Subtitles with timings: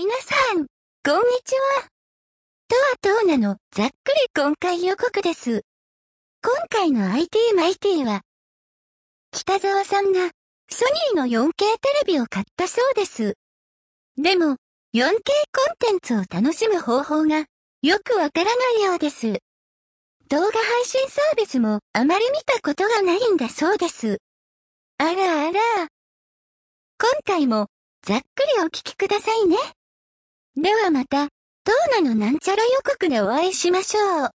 [0.00, 1.88] 皆さん、こんにちは。
[3.02, 5.62] とはとうなのざっくり今回予告です。
[6.40, 8.20] 今回の IT マイティは、
[9.32, 10.30] 北沢さんが
[10.70, 10.84] ソ
[11.14, 11.64] ニーの 4K テ
[12.06, 13.34] レビを買ったそうです。
[14.16, 14.54] でも、
[14.94, 15.18] 4K コン
[15.80, 17.46] テンツを楽しむ方法が
[17.82, 19.26] よくわからないようです。
[20.28, 24.18] 動画配信サービスもあまり見たことがないんだそうです。
[24.98, 25.88] あらあら。
[27.00, 27.66] 今回も
[28.06, 29.56] ざっくりお聞きくださいね。
[30.60, 31.28] ではまた、
[31.62, 34.30] トーナのなんちゃら予告でお会いしましょう。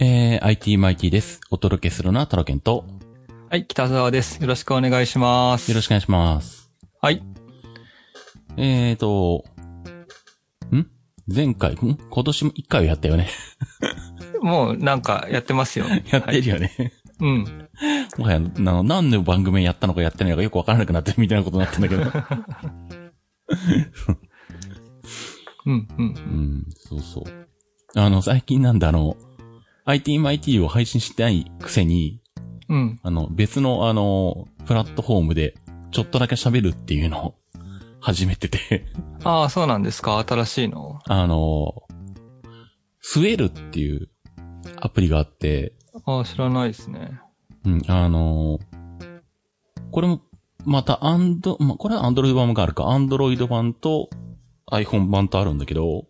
[0.00, 1.42] えー、IT マイティです。
[1.50, 2.86] お届けするのはタロケンと、
[3.50, 4.40] はい、北沢です。
[4.40, 5.70] よろしくお願いします。
[5.70, 6.70] よろしくお願いします。
[7.02, 7.22] はい。
[8.56, 9.44] えーと、
[10.74, 10.86] ん？
[11.28, 11.76] 前回、ん？
[11.76, 13.28] 今年も1回はやったよね。
[14.40, 15.84] もうなんかやってますよ。
[16.10, 16.94] やってるよね。
[17.20, 17.68] うん。
[18.18, 22.02] もはや、あの、何の番組やったのかやってないのかよくわからなくなってるみたいなことになってんだけど。
[25.66, 26.06] うん、うん。
[26.06, 27.24] うん、そうそう。
[27.94, 29.16] あの、最近なんだ、あの、
[29.84, 32.20] IT マイティを配信してないくせに、
[32.68, 33.00] うん。
[33.02, 35.54] あの、別の、あの、プラットフォームで、
[35.92, 37.34] ちょっとだけ喋るっていうのを
[38.00, 38.84] 始めてて、
[39.24, 40.18] ああ、そうなんですか？
[40.28, 40.98] 新しいの？
[41.06, 41.84] あの、
[43.00, 44.10] スウェルっていう
[44.76, 45.74] アプリがあって、
[46.04, 47.20] ああ、知らないですね。
[47.64, 48.58] うん、あの、
[49.90, 50.20] これも、
[50.64, 54.10] またアンド、ま、これはアンドロイド版があるか、アンドロイド版と
[54.70, 56.06] iPhone 版とあるんだけど、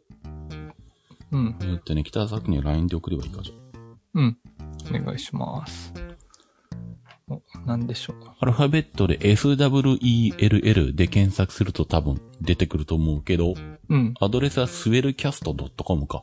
[1.32, 1.64] うんえ。
[1.64, 3.78] ーっとね、北崎には LINE で送ればいいかじゃあ
[4.14, 4.38] うん。
[4.88, 5.92] お願いします。
[7.28, 8.16] お、なんでしょう。
[8.40, 13.54] アルファベットで SWELL で検索すると多分出てくると思うけど、
[13.88, 14.14] うん。
[14.20, 16.22] アドレスは swellcast.com か。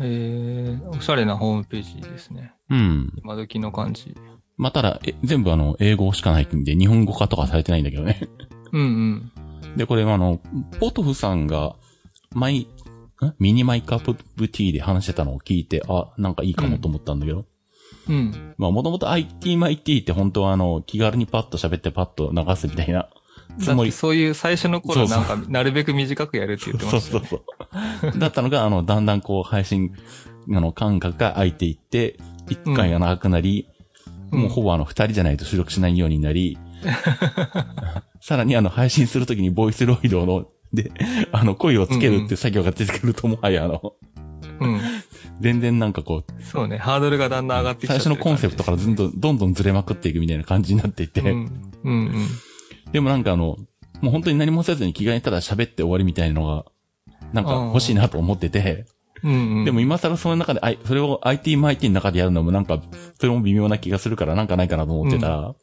[0.00, 2.54] えー、おしゃれなホームページですね。
[2.70, 3.12] うん。
[3.22, 4.14] 今時の感じ。
[4.56, 8.28] まあ、ただ、え全部あの、英語しかないんで、日本語化とかされてないんだけどね。
[8.72, 9.76] うんうん。
[9.76, 10.40] で、これあの、
[10.80, 11.76] ポトフさんが、
[12.34, 12.66] マイ、ん
[13.38, 17.46] ミニマイカップブティーで話してたのを聞いて、あ、なんかいいかもと思ったんだけど。
[18.08, 18.54] うん。
[18.58, 23.08] まあ、もともと IT マイティって本当はあの、気軽にパッと喋ってパッと流すみたいな
[23.60, 23.92] つもり。
[23.92, 28.12] そういう最初の頃そうそうなんか、なるべく短くやるって言ってまそうしたよそうね。
[28.12, 28.18] そう。
[28.18, 29.92] だったのが、あの、だんだんこう、配信、
[30.50, 33.78] あの、間隔が空いていって、一回が長くなり、うん
[34.30, 36.58] もうほぼあの、二人じゃないと収録しないようになり、
[38.20, 40.92] さらにあの、配信するときにボイスロイドの、で、
[41.32, 43.94] あの、声をつけるって作業が出てくると、もはやあの、
[44.60, 44.80] うん。
[45.40, 46.78] 全然なんかこう、そうね。
[46.78, 51.70] ハードルがだんだん上がってきてる初のコンセプトからどんどん、どんどんずれまくっていくみたいな感じになっていて、うん。
[51.84, 52.26] うんうん。
[52.92, 53.56] でもなんかあの、
[54.00, 56.64] もう本当に何もせずに気がにただ喋って終わりみたいなのが、
[57.32, 58.86] なんか欲しいなと思ってて、
[59.22, 59.64] うんうん。
[59.64, 62.80] でも今更その中で、あいそれを IT マイティの中でやるのもなんか、
[63.18, 65.28] それも微妙な気がするからなんかないかなと思ってた。
[65.28, 65.54] ら、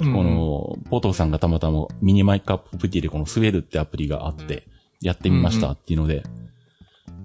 [0.00, 0.06] うん。
[0.08, 4.66] うん、この、ポトフさんがたまたまミニマイクアッププティでこのスウェルってアプリがあって、
[5.00, 6.22] やってみましたっていうので、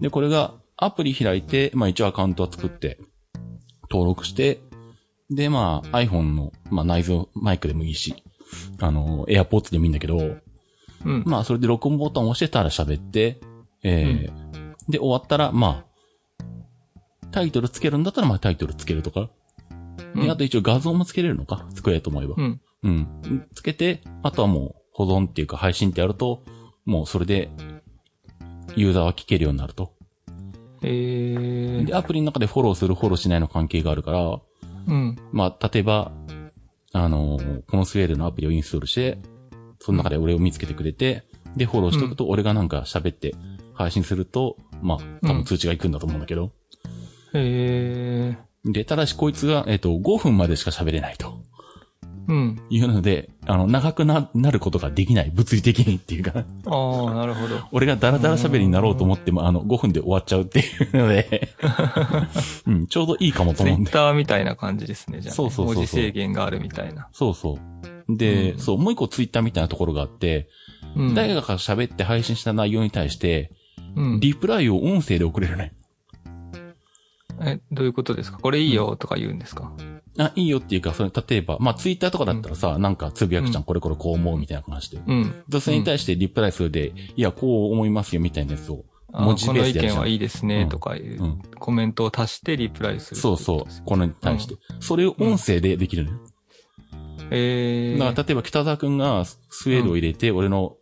[0.01, 2.99] で、これがアプリ開いて、まあ一応アカウントは作って、
[3.89, 4.59] 登録して、
[5.29, 8.23] で、まあ iPhone の、まあ内蔵マイクでもいいし、
[8.79, 10.17] あの、AirPods でもいいんだけど、
[11.05, 11.23] うん。
[11.25, 13.39] まあそれで録音ボタンを押してたら喋って、
[13.83, 14.49] えー
[14.89, 15.85] で、終わったら、ま
[16.41, 16.45] あ、
[17.31, 19.29] タイトルつけるんだったら、まあタイトルつけるとか。
[20.15, 22.33] うんで、あと一応画像もつけれるのか作れと思えば。
[22.37, 22.61] うん。
[22.83, 23.47] うん。
[23.53, 26.43] つけて、あとはもう保存っていうか配信ってやると、
[26.85, 27.51] もうそれで、
[28.75, 29.93] ユーザーは聞けるようになると。
[30.81, 31.85] えー。
[31.85, 34.39] で、アプリの中でフォローする、フォローしないの関係があるから、
[34.87, 35.15] うん。
[35.31, 36.11] まあ、例えば、
[36.93, 39.19] あのーこのスウェーデンのアプリをインストールして、
[39.79, 41.23] その中で俺を見つけてくれて、
[41.55, 43.35] で、フォローしとくと、俺がなんか喋って
[43.73, 46.51] 配信すると、まあ、多分通知が行くんだと思うんだけど。
[47.33, 51.48] えで、ただしこいつが、えっ、と、5分までしか喋れないとー。
[52.29, 52.61] うん。
[52.69, 55.31] いうので、あの、長くな、なることができない。
[55.33, 56.31] 物理的にっていうか、
[56.67, 57.55] ああ、なるほど。
[57.71, 60.63] 俺がダラダラ喋りになろうと思っても、あの、5分で終わっちゃうってい
[60.93, 61.49] うので、
[62.67, 63.89] うん、ちょうどいいかもと思うんで。
[63.89, 67.09] ツイッターみたいな感じですね、じゃあね、そうそうそうそう文字制限があるみたいな。
[67.13, 67.57] そうそ
[68.07, 68.15] う。
[68.15, 70.49] で、うんそう、もう一個ツイッターみたいなところがあって、
[70.95, 71.13] うん。
[71.15, 73.51] 誰が喋って配信した内容に対して、
[73.95, 75.73] うん、リプライを音声で送れるね。
[77.41, 78.37] え、どういうことですか？
[78.37, 79.71] これいいよとか言うんですか？
[80.19, 85.01] あ、いいよっていうか、それ、例えば、まあ、ツイッターとかだったらさ、なんかつぶやくじゃん、うんこれこれこう思うみたいな話で。
[85.05, 85.43] うん。
[85.47, 88.83] でそれに対してリプライするで、いや、こう思いますよみたいなやつを、
[89.13, 91.41] あ文字この意ベースでやるじゃん見はいいですねとかいう、うん。
[91.57, 93.21] コメントを足してリプライする。
[93.21, 93.85] そうそう。
[93.85, 94.55] これに対して。
[94.81, 96.19] それを音声でできるのよ。
[97.31, 97.99] えー。
[97.99, 99.37] だから、例えば北沢くんがス
[99.67, 100.75] ウェードを入れて、俺の、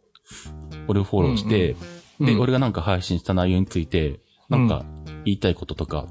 [0.87, 1.75] 俺をフォローして、
[2.19, 4.19] で、うん俺がなんか配信した内容について、
[4.49, 4.85] なんか
[5.25, 6.07] 言いたいこととか、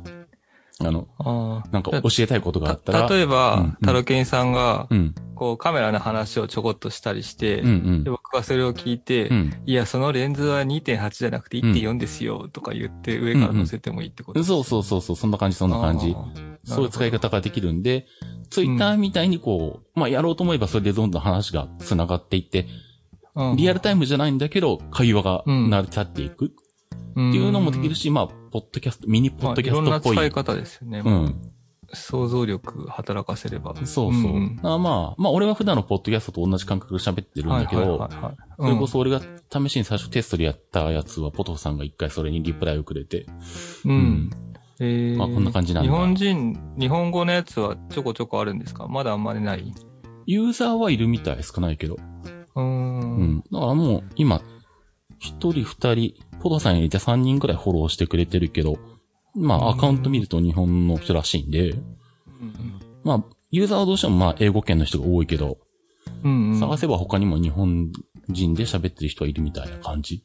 [0.81, 1.69] あの、ああ。
[1.71, 3.09] なんか教えたいことがあったら。
[3.09, 5.15] た例えうんばうん、タロケンさんがう、ん。
[5.35, 8.11] こうカメラの話をちょこっとしたりして、うんうんで。
[8.11, 9.63] 僕がそれを聞いて、うん。
[9.65, 16.15] いや、そのレンズは2.8じゃなくて1.4ですよ、とか言って上から載せてもいいってことそうそうそうそう、そんな感じ、そんな感じ。
[16.65, 18.07] そういう使い方ができるんで、
[18.51, 22.67] ツイッターみたいにこう、まあやろうと思えばそれでどんどん話が繋がっていって、
[23.57, 26.49] リアルタイムじゃないんだけど、会話が成り立っていくっ
[27.15, 30.17] ていうのもできるし、まあ、ポッドキャスト、ミニポッドキャストっぽい。
[30.17, 31.03] いろんな使い方ですよね。
[31.05, 31.53] うん。
[31.93, 33.75] 想像力働かせれば。
[33.85, 34.33] そうそう。
[34.33, 38.09] んんあまあ、まあ俺は普段のポッドキャストと同じ感覚で喋ってるんだけど、
[38.59, 43.27] それこそ俺が試しに最初テストでやったやつは、ポトフさんが一回それにリプライをくれて、
[43.85, 43.91] うん。
[43.93, 44.31] うん
[44.81, 48.89] えーまあこんな感じなんだ日本人、日本語のやつはちょこちょこあるんですか？
[48.89, 49.75] まだあんまりない？
[50.25, 51.97] ユーザーはいるみたい、少ないけど。
[52.55, 52.63] うー。
[52.63, 53.45] うんん。
[53.53, 54.41] だからもう、今、
[55.27, 58.79] 一人二人、ポトフさん入れて三人くらいフォローしてくれてるけど、
[59.35, 61.83] まあ、アカウント見ると日本の人らしいんで、うん
[63.05, 65.59] まあ、ユーザーはどうしてもまあ、英語圏の人が多いけど。
[66.23, 67.91] 探せば他にも日本
[68.29, 70.25] 人で喋ってる人はいるみたいな感じ。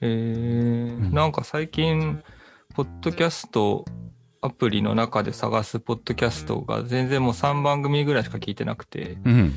[0.00, 2.22] えー、なんか最近、
[2.74, 3.84] ポッドキャスト
[4.42, 9.54] アプリの中で探すポッドキャストが全然もう3番組ぐらいしか聞いてなくて、うん。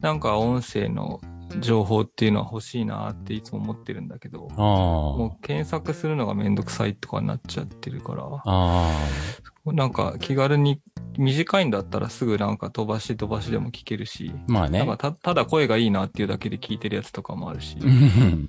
[0.00, 1.20] なんか音声の
[1.60, 8.40] 情報っていうのは欲しいなっていつも思ってるんだけど、あもう検索するのがめんどくさいとかになっちゃってるから、あ。
[8.44, 10.80] あなんか気軽に
[11.18, 14.52] 短いんだったらすぐなんか飛ばし飛ばしでも聞けるし、あ。
[14.52, 14.80] まあね。
[14.80, 18.48] なんかたただ声がいいなっていうだけで聞いてるやつとかもあるし、うん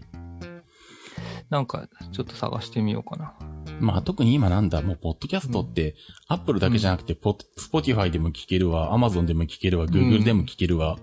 [1.50, 3.34] なんかちょっと探してみようかな。
[3.80, 5.96] まあ特に今なんだ、もうポッドキャストって、
[6.28, 10.98] アップルだけじゃなくて、ポッ、スポティファイでも聞けるわ、アマゾンでも聞けるわ、グーグルでも聞けるわ。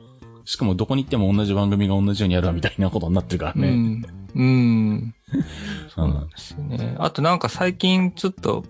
[0.44, 3.69] しかもどこに行っても同じ番組が同じようにやるわみたいなことになってるからね。
[3.69, 4.02] うん。
[4.35, 5.14] うん。
[5.88, 6.96] そうなんですよね。
[6.99, 8.64] あとなんか最近ちょっと、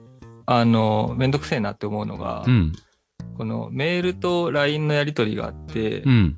[0.46, 2.72] あの、めんどくせえなって思うのが、うん。
[3.36, 6.36] このメールと LINE のやりとりがあって、うん。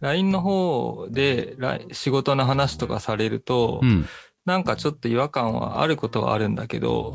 [0.00, 1.56] LINE の方で
[1.92, 4.06] 仕事の話とかされると、うん。
[4.46, 7.12] なんかちょっと違和感はあることはあるんだけど、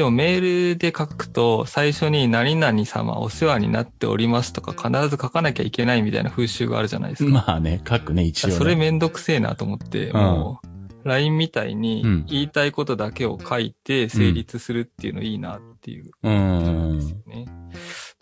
[0.00, 7.28] でもメールで書くと最初に何々様お世話になっておりますとか必ず書かなきゃいけないみたいな風習があるじゃないですか。
[7.28, 7.32] ん。
[7.34, 8.54] まあね、書くね、一応、ね。
[8.54, 10.62] それめんどくせえなと思って、んも
[11.04, 16.98] う、LINE みたいにうん言いたいことだけを書いて成立するっていうのいいなっていううーん。
[17.26, 17.44] ね。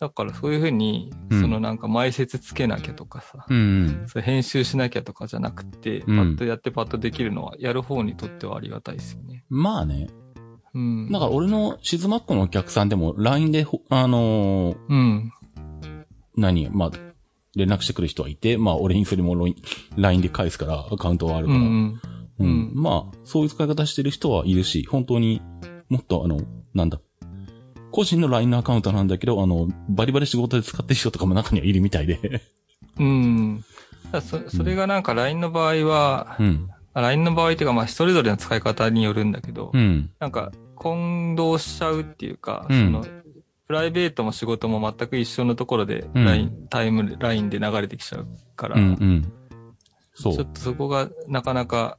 [0.01, 4.03] だからそういうふうに、うんそのなんか前説つけなきゃとかさ、うん。
[4.09, 9.45] それ編集しなきゃとかじゃなくて、パうんッとやってパッとできるのは、やる方にとってはありがたいですよね。
[9.49, 10.09] まあね。
[10.75, 11.11] うん。
[11.11, 15.33] だから俺のシズマックのお客さんでも LINE でほ、あのーうん。
[16.37, 16.91] 何、まあ、
[17.57, 19.37] 連絡してくる人はいて、まあ俺にそれも
[19.97, 21.59] LINE で返すから、アカウントはあるから。
[21.59, 21.65] うん。
[21.65, 22.01] うん。
[22.41, 25.43] うんまあ、そういう使い方してる人はいるし、本当に
[25.89, 26.41] もっとあの、
[26.75, 27.01] なんだ。
[27.91, 32.43] 個人の LINE のアカウントなんだけど、あの、バリバリ仕事で使ってる人とかも中にはいるみたいで。
[32.99, 33.65] うん。
[34.23, 36.69] そそれがなんか LINE の場合は、うん。
[36.99, 40.11] あ LINE の場合っていうかまあそれぞれの使い方によるんだけど、うん。
[40.19, 43.07] なんか混同しちゃうっていうか、うんその、
[43.67, 48.83] プライベートも仕事も全く一緒のところで、うんタイムラインで流れてきちゃうから、うん。
[48.83, 49.33] うん。
[50.15, 50.35] そう。
[50.35, 51.99] ちょっとそこがなかなか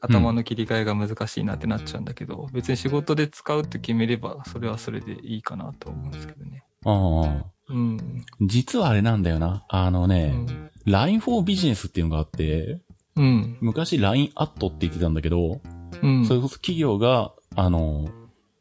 [0.00, 6.64] 頭の切り替えが難しいなってなっちゃうんだけど、別に仕事で使うって決めれば、それはそれでいいかなと思うんですけどね。
[6.84, 7.72] ああ。
[7.72, 8.24] うん。
[8.42, 9.64] 実はあれなんだよな。
[9.68, 10.70] あのうね、ん。
[10.86, 12.80] LINE for Business っていうのがあって、
[13.18, 13.58] うん。
[13.60, 15.60] 昔 LINE アットって言ってたんだけど、
[16.02, 16.24] うん。
[16.24, 18.08] それこそ企業が、あの、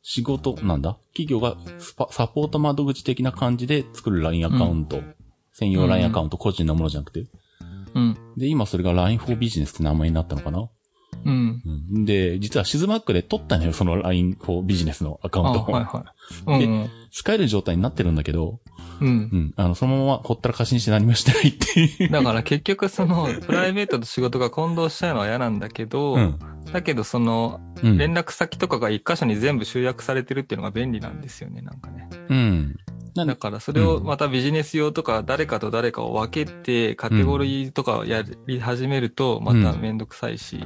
[0.02, 0.98] 仕事、なんだ？
[1.14, 5.02] 企業がスパサポート窓口的な感じで作る LINE アカウント。
[5.54, 7.28] 専用 LINE アカウント、個人のものじゃなくて。
[7.94, 8.18] うん。
[8.38, 10.70] で、今それが LINE for Business って名前になったのかな？
[11.26, 11.62] うん。
[11.94, 12.06] うん。
[12.06, 15.64] で、実はシズマックで取ったのよ、その LINE for Business のアカウンあ、トを。
[15.66, 16.06] はいは
[16.48, 16.66] い。
[16.66, 16.90] うん。
[17.12, 18.60] 使える状態になってるんだけど、
[19.02, 19.12] うんう。
[19.38, 19.54] ん。
[19.56, 22.10] あの、そのままほったらかしにして何もしてないっていう。
[22.10, 26.40] だから結局その、プライベートと仕事が混同しちゃうのは嫌なんだけど、うん。
[26.72, 27.98] だけどその、うん。
[27.98, 32.10] 連絡先とかが一箇所に全部集約されてるっていうのが便利なんですよね、なんかね。
[32.30, 32.76] うん。
[33.16, 40.64] なんだからそれをまたビジネス用とか誰かと誰かを分けてカテゴリーとかをやり始めるとまためんどくさいし、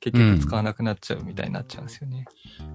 [0.00, 2.24] 結局使わなくなっちゃうみたいになっちゃうんですよね。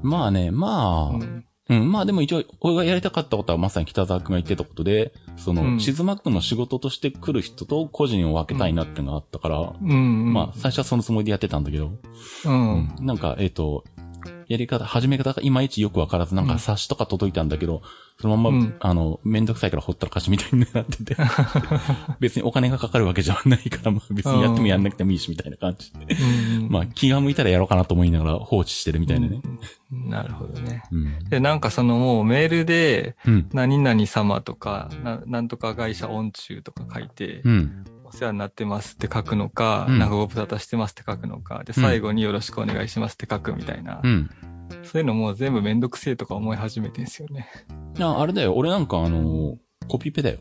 [0.02, 1.46] まあね、まあ、うん。
[1.70, 10.34] うん、まあでも一応、俺がやりたかったことはまさに北沢くんが言ってたことで、その、うんシズマックの仕事として来る人と個人を分けたいなってのがあったから、うん、うん。
[10.34, 11.94] まあ最初はそのつもりでやってたんだけど、
[12.46, 12.94] うん。
[13.00, 13.86] なんか、えっ、と、
[14.52, 17.82] やり方、始め方がいまいちよくわからず、なんか冊子とか届いたんだけど、
[18.20, 21.16] そのまま、うんあの、めんどくさいからほったらかしみたいになってて、
[22.20, 26.16] 別にお金がかかるわけじゃないから、まあ別にやってもやんなくてもいいし、みたいな感じで。
[26.60, 29.42] うんまあ気が向いたらやろうかなと思いながら放置してるみたいなね。
[29.44, 29.60] うん
[30.10, 30.84] なるほどね。
[30.92, 31.24] うん。
[31.30, 33.50] で、なんかそのもうメールで、うん。
[33.52, 37.84] 何々様とか、ななんとか会社音中とか書いて、うん。
[38.14, 44.30] お世話になってますって書くのか、うんなんかご無沙汰してますって書くのか、で、うん最後によろしくお願いしますって書くみたいな、うん。
[44.84, 47.48] そういうのもう全部めんどくせえとか思い始めてんすよね。
[48.00, 48.54] あ、あれだよ。
[48.56, 50.40] 俺なんかあの、コピペだよ。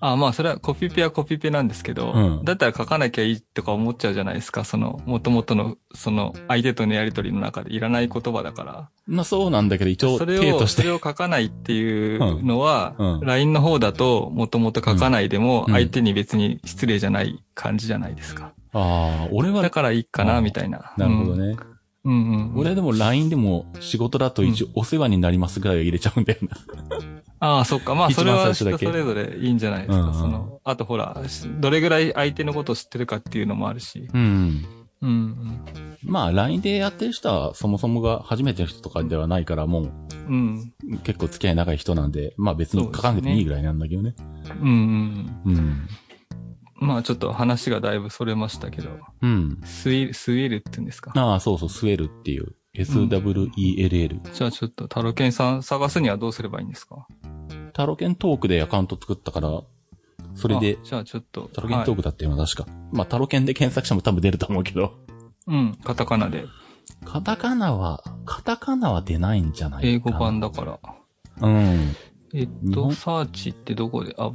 [0.00, 4.64] あまあ、それはコピペはコピペなんですけど、うんだったら書かなきゃいいとか思っちゃうじゃないですか。
[4.64, 8.88] その、元々の、その、相手とのやりとりの中でいらない言葉だから。
[9.06, 10.66] まあそうなんだけど、一応、それを。
[10.66, 18.52] それを書かないっていうのは、うんうん LINE の方だと、もともと書かないでも、うん相手に別に失礼じゃない感じじゃないですか。
[18.72, 20.94] ああ、俺はだ、からいいかな、あみたいな。
[20.96, 21.56] なるほどね。
[22.04, 22.12] うん。
[22.12, 22.58] うんうん。
[22.58, 26.56] 俺でも LINE でも仕事だと一応お世話になりますぐらいは入れちゃうんだよな。
[27.40, 27.94] ああ、そっか。
[27.94, 29.96] まあ、それは人それぞれいいんじゃないですか。
[29.96, 31.16] うんうんその、あとほら、
[31.60, 34.08] どれぐらい相手のことを知ってるかっていうのもあるし。
[34.12, 34.64] うん。
[35.02, 35.96] うんうん。
[36.04, 39.90] まあ LINE でやってる人はそもそもが初めての人とかではないからも
[40.28, 40.72] うん。
[40.92, 44.14] う結構付き合い長い人なんで、まあ別に書かなくてもいいぐらいなんだけどね。
[44.60, 44.68] うん
[45.44, 45.52] うん。
[45.52, 45.88] うん。
[46.80, 48.90] まあちょっと話がだいぶそれましたけど、
[49.22, 49.60] うん。
[49.64, 51.12] スイル、スイルって言うんですか？
[51.14, 52.54] ああ、そうそう、スウェルっていう。
[52.74, 54.32] SWELL。
[54.32, 57.06] じゃあちょっとタロケンさん探すにはどうすればいいんですか？
[57.72, 59.60] タロケントークでアカウント作ったから、
[60.34, 61.50] それであ、じゃあちょっと。
[61.52, 62.70] タロケントーはいクだったよな、確か。
[62.92, 64.98] まあタロケンで検索しても多分出ると思うけど。
[65.46, 66.44] うん、カタカナで。
[67.04, 69.92] カタカナは、カタカナは出ないんじゃないかな。
[69.92, 70.78] 英語版だから。
[71.40, 71.94] うん。
[72.34, 74.30] えっと、サーチってどこで、あ、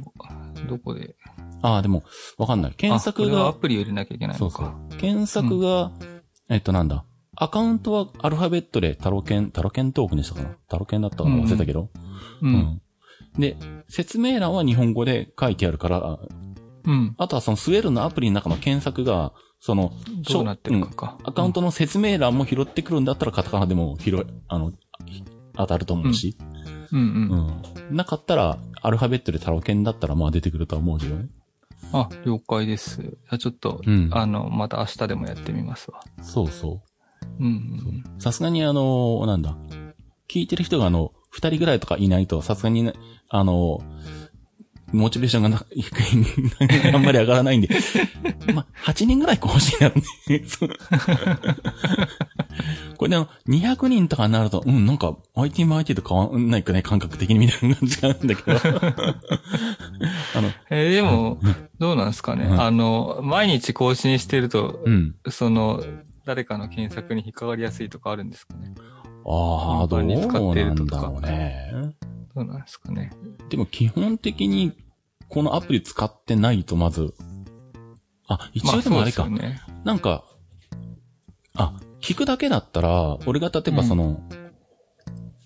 [0.68, 1.16] どこで。
[1.66, 2.04] ああ、でも、
[2.38, 2.72] わかんない。
[2.76, 4.76] 検索あこれはアが、プリを入れなきゃいけないそうそのか。
[4.92, 4.96] う。
[4.98, 5.90] 検索が、
[6.48, 7.04] えっとなんだ？
[7.34, 10.56] アカウントはアルファベットでタロケン、タロケントークにしたかな？
[10.68, 11.36] タロケンだったかな？
[11.36, 11.90] 忘れたけど。
[12.42, 12.46] う。
[12.46, 12.82] うんん。
[13.36, 13.56] で、
[13.88, 16.18] 説明欄は日本語で書いてあるから、
[16.84, 17.14] うん。
[17.18, 19.92] あとはそのスウェルのアプリの中の検索が、その、
[20.30, 21.18] どうなってるかか。
[21.24, 24.72] アカウントの説明欄も拾ってくるんだったらカタカナでも拾い、あの、
[25.56, 26.36] 当たると思うし。
[26.92, 27.62] うんうん。
[27.88, 27.96] うん。
[27.96, 31.28] なかったら、アルファベットでタロケンだったらまあ出てくるとは思うけどね。
[31.92, 33.16] あ、了解です。
[33.38, 36.00] ちょっと、うんあの、また明日でもやってみますわ。
[36.22, 36.82] そうそ
[37.38, 38.22] うんう。
[38.22, 39.56] さすがにあの、なんだ。
[40.28, 42.94] 聞いてる人があの、二人ぐらいとかいないと、さすがにね、
[43.28, 43.80] あの、
[44.92, 45.66] モチベーションがな、
[46.94, 47.68] あんまり上がらないんで。
[48.54, 49.92] まあ、8人ぐらい欲しいなっ
[52.96, 58.56] これでも、200人とかになると、うん、なんか、IT も IT と変わんないかね、感覚的にみたいな感じがあるんだけど。
[60.34, 61.38] あの、えーでも、
[61.78, 62.44] どうなんですかね？
[62.44, 65.14] うんあの、毎日更新してると、うん。
[65.28, 65.82] その、
[66.24, 68.72] 誰かの検索に引っかかりやすいとかあるんですかね？
[69.28, 71.96] ああ、どうなんだろうね。
[72.36, 73.10] どうなんですかね。
[73.48, 74.74] でも基本的に、
[75.28, 77.14] このアプリ使ってないとまず、
[78.28, 79.24] あ、一応でもあれか。
[79.24, 79.60] そうですよね。
[79.84, 80.24] なんか、
[81.54, 84.20] あ、聞くだけだったら、俺が例えばその、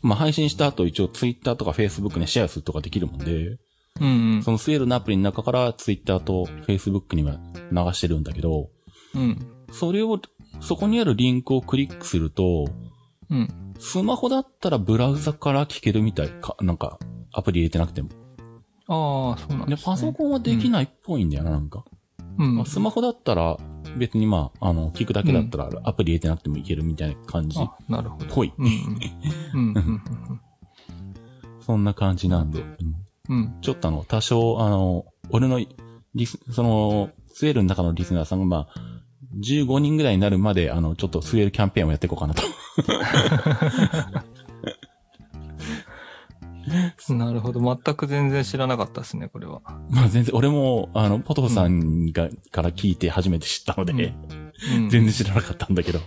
[0.02, 3.59] まあ、配信した後一応ツイッターとかフェイスブックにシェアするとかできるもんで、
[4.00, 4.42] うんうん。
[4.42, 7.38] そのスウェルのアプリの中からツイッターとフェイスブックには
[7.70, 8.70] 流してるんだけど、
[9.14, 9.38] うん。
[9.70, 10.20] それを、
[10.61, 12.66] そこにあるリンクをクリックすると、
[13.28, 13.69] うん。
[13.80, 16.99] スマホだったらブラウザから聞けるみたいか、なんか、
[17.32, 18.10] アプリ入れてなくても。
[18.87, 19.84] ああ、そうなんで、です、ね。
[19.87, 21.84] パソコンはできないっぽいんだよな、なんか。
[22.38, 22.56] うん。
[22.56, 23.56] まあスマホだったら、
[23.96, 27.58] 別にまあ、あの、聞くだけだったら、アプリ入れてなくてもいけるみたいな感じ
[27.88, 28.26] なるほど。
[28.26, 28.52] ぽい。
[28.58, 28.72] うんうん。
[29.54, 30.40] うんうん
[31.60, 32.60] そんな感じなんで。
[32.60, 32.76] うん
[33.30, 33.37] うん。
[33.37, 33.60] うん。
[33.60, 35.60] ちょっとあの、多少、あの、俺の
[36.14, 39.00] リス、その、スウェールの中のリスナーさんがまあ、
[39.38, 42.42] 15人ぐらいになるまで、あの、ちょっとスウェールキャンペーンをやっていこうかなと。
[47.14, 47.60] なるほど。
[47.60, 49.62] 全く全然知らなかったですね、これは。
[49.90, 54.88] まあ全然、俺も、あの、ポトフさんが、から聞いて初めて知ったので、うん。
[54.88, 56.00] 全然知らなかったんだけど。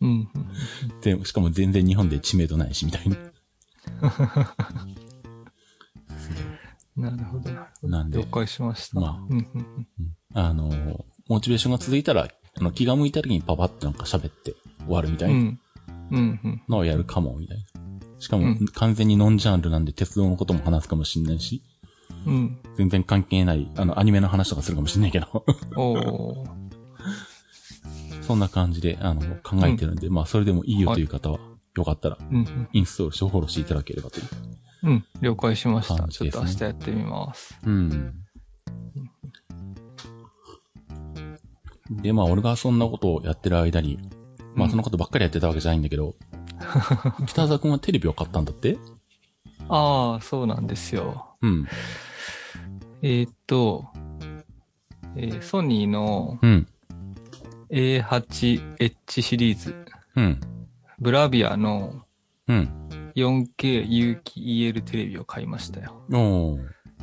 [0.00, 0.28] うん。
[1.02, 3.16] で、しかも全然日本で知名度ないし、みたいな。
[6.96, 7.88] なるほど、なるほど。
[7.88, 9.00] なんで了解しました。
[9.00, 15.60] まあうんうんうんあの、モチベーションが続いたら、あの、気が向いた時にパパってなんか喋って終わるみたいなうん。
[16.10, 16.62] うんうん。
[16.68, 17.64] のをやるかも、みたいな。
[18.18, 21.62] しかも、うん完全にノンジャンルなんで鉄道のことも話すかもしんないし、
[22.26, 22.58] うん。
[22.76, 25.44] 全然関係ない、あの、アニメの話とかするかもしんないけど、
[25.76, 26.66] おー。
[28.22, 31.38] そんな感じで、あの、考えてるんで、まあ、それでもいいよという方は、
[31.76, 32.18] よかったら。
[32.72, 34.26] インストールしてフォローしていただければという。
[34.84, 35.04] うん。
[35.20, 35.96] 了解しました。
[35.96, 37.56] 感じちょっと明日やってみます。
[37.64, 38.14] うん。
[41.90, 43.98] で、まあ、俺がそんなことをやってる間に、
[44.54, 46.14] まあ、そんなことばっかりやってたわけじゃないんだけど、
[47.26, 48.78] 北沢くんはテレビを買ったんだって？
[49.68, 51.36] ああ、そうなんですよ。
[51.42, 51.66] うん。
[53.02, 53.86] えーっと、
[55.16, 56.66] えーソニーの、うん。
[57.70, 59.74] A8H シリーズ。
[60.16, 60.40] うん。
[60.98, 62.02] ブラビアの
[62.48, 62.70] うん。
[63.16, 64.40] 4K 有機
[64.70, 66.02] EL テレビを買いましたよ。
[66.12, 66.58] おー。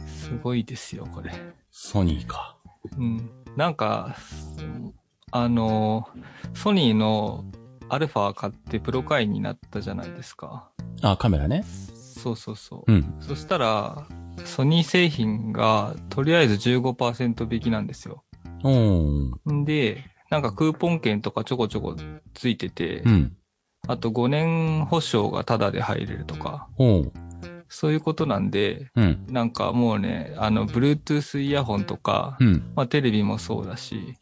[0.08, 1.32] すごいですよ、これ。
[1.72, 2.58] ソニーか。
[2.98, 3.30] うん。
[3.56, 4.16] なんか、
[5.32, 6.08] あの、
[6.56, 7.46] ソニーの
[7.90, 10.70] アルファ買ってプロ会員になったじゃないですか。
[11.02, 11.64] あ、カメラね。
[11.94, 12.92] そうそうそう。
[12.92, 13.16] うん。
[13.20, 14.08] そしたら、
[14.46, 18.24] ソニー製品がとりあえず15%引きなんですよ。
[18.64, 19.52] おー。
[19.52, 21.96] んで、なんかクーポン券とかちょこちょこ
[22.34, 23.38] ついてて、うん。
[23.88, 27.12] あと5年保証がタダで入れるとか、おー。
[27.74, 29.26] そういうことなんで、うん。
[29.30, 32.72] なんかもうね、あの、Bluetooth イヤホンとか、うん。
[32.76, 34.16] まあテレビもそうだし。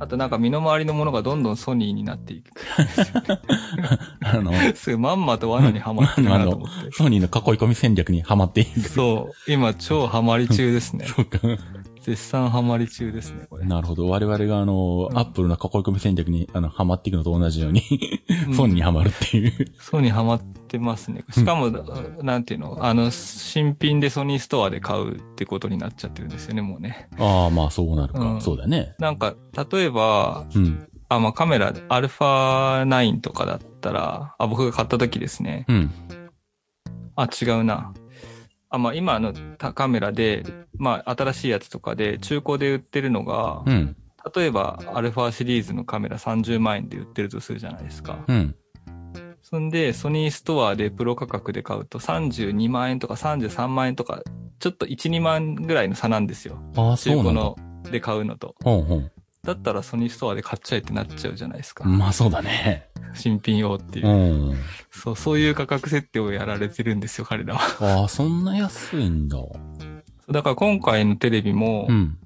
[0.00, 2.50] あとなんか身の回りのものがどんどんソニーになっていく。
[4.24, 6.90] あの、すぐまんまと罠にはまってるなと思って。
[6.92, 8.80] ソニーの囲い込み戦略にはまっている。
[8.80, 11.06] そう、今超ハマり中ですね。
[11.14, 11.38] そうか。
[12.00, 13.66] 絶賛ハマり中ですね、これ。
[13.66, 14.08] なるほど。
[14.08, 17.82] 我々があの、うんアップルの囲い込み戦略に、あの、ハマっていくのと同じように、
[18.48, 19.52] うんソニーにハマるっていう。
[19.78, 21.24] ソニーハマってますね。
[21.30, 21.70] しかも、
[22.22, 27.08] なんていうのあの、新品でソニーストアで買うってことになっちゃってるんですよね、もうね。
[27.18, 28.20] ああ、まあそうなるか。
[28.20, 28.94] うんそうだね。
[28.98, 29.34] なんか、
[29.70, 30.86] 例えば、うん。
[31.10, 35.66] あ、まあ、カメラ、アルファ9とかだったら、あ、僕が買った時ですね。
[35.68, 35.90] うん。
[37.16, 37.92] あ、違うな。
[38.70, 40.44] あ、まあ、今のたカメラで、
[40.78, 43.96] まあ、新しいやつとかで、中古で売ってるのが、うん。
[44.34, 48.24] 例えば、アルファシリーズのカメラ30万円で売ってるとするじゃないですか。
[48.28, 48.54] うん。
[49.42, 54.22] そんで、ソニーストアでプロ価格で買うと32万円とか33万円とか、
[54.60, 56.62] ちょっと1、2万ぐらいの差なんですよ。
[56.76, 57.18] ああ、中。
[57.20, 57.56] 古の
[57.90, 58.54] で買うのと。
[58.62, 59.12] ほうほう。
[59.42, 61.84] だったらソニーストアで買っちゃえってなっちゃうじゃないですか。
[61.84, 62.88] まあそうだね。
[63.14, 64.52] 新品用っていうう。
[64.52, 64.56] ん。
[64.90, 68.00] そう、そういう価格設定をやられてるんですよ、彼らは。
[68.00, 69.38] ああ、そんな安いんだ。
[70.30, 72.18] だから今回のテレビも、うん。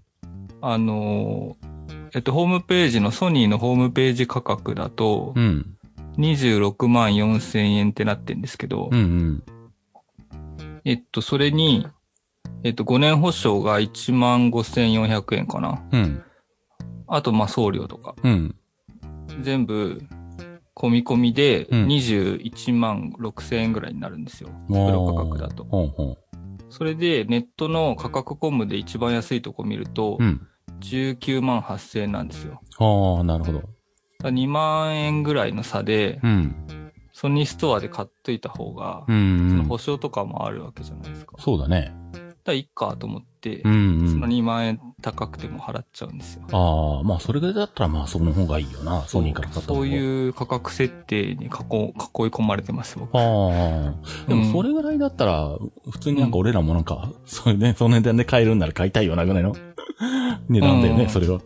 [0.61, 1.75] あのー
[2.17, 5.77] えっと、ホームページの、ソニーのホームページ価格だとう、ん。
[6.19, 9.43] 26万4千円ってなってんですけど、うんうん。
[10.85, 11.87] えっと、それに、
[12.63, 15.83] えっと、5年保証が1万5400円かな。
[15.93, 16.23] うん。
[17.07, 18.15] あと、まあ、送料とか。
[18.23, 18.57] うん。
[19.43, 20.01] 全部、
[20.75, 24.51] 込み込みで、うん21万6000円ぐらいになるんですよ。
[24.69, 25.65] ププロ価格だと。
[25.65, 26.17] ほうほ
[26.71, 30.25] それで、ネットの価格コムで一番安いとこ見るとう。
[30.25, 30.49] う、ん。
[30.81, 32.61] 19万8000円なんですよ。
[32.79, 33.59] ああ、なるほど。
[33.61, 33.69] だか
[34.25, 36.55] ら2万円ぐらいの差で、うん。
[37.13, 39.79] ソニーストアで買っといた方がう、ん、うんその保。
[39.79, 41.37] 証とかもあるわけじゃないですか。
[41.39, 41.95] そうだね。
[42.45, 44.31] らいっかと思ってう、ん、うそのん。
[44.31, 46.45] 2万円高くても払っちゃうんですよ。
[46.51, 49.03] ああ、まあそれぐらいだったらまあその方がいいよな。
[49.03, 49.81] ソニーから買った方が。
[49.81, 53.15] そういう価格設定に囲囲い込まれてます、僕。
[53.15, 53.95] ああ。
[54.29, 55.59] でもそれぐらいだったら、
[55.91, 59.55] 普通になんか俺らもなんか、それで、その値段で買えるんなら買いたいよなぐらいの
[60.49, 61.41] 値段だよね、うんそれは。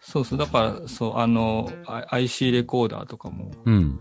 [0.00, 0.38] そうそう。
[0.40, 1.70] だから、そう、あの、
[2.08, 4.00] IC レコーダーとかも、うん。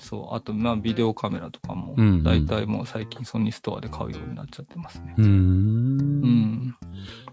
[0.00, 5.14] そう、あと、まあ、ビデオカメラとかもうんうん、だいたいもう最近ソニーストアで買うようになっちゃってますね。
[5.18, 5.87] うん。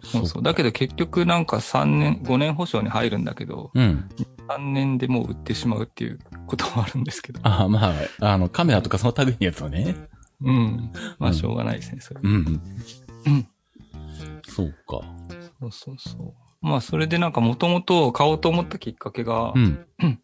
[0.03, 0.43] そうそう。
[0.43, 4.09] だけど結局なんか3年、5年保証に入るんだけど、うん。
[4.47, 7.39] 3年でもう売ってしまうっていうこともあるんですけど。
[7.43, 9.95] ああ、まあ、あの、カメラとかその類のやつはね。
[10.41, 10.91] うん。
[11.17, 12.19] まあ、しょうがないですね、それ。
[12.23, 12.61] うん。
[13.25, 13.47] うん。
[14.47, 15.01] そうか。
[15.59, 16.33] そうそうそう。
[16.61, 19.85] まあ、それでなんかもともと買おうと思ったきっかけが、うん。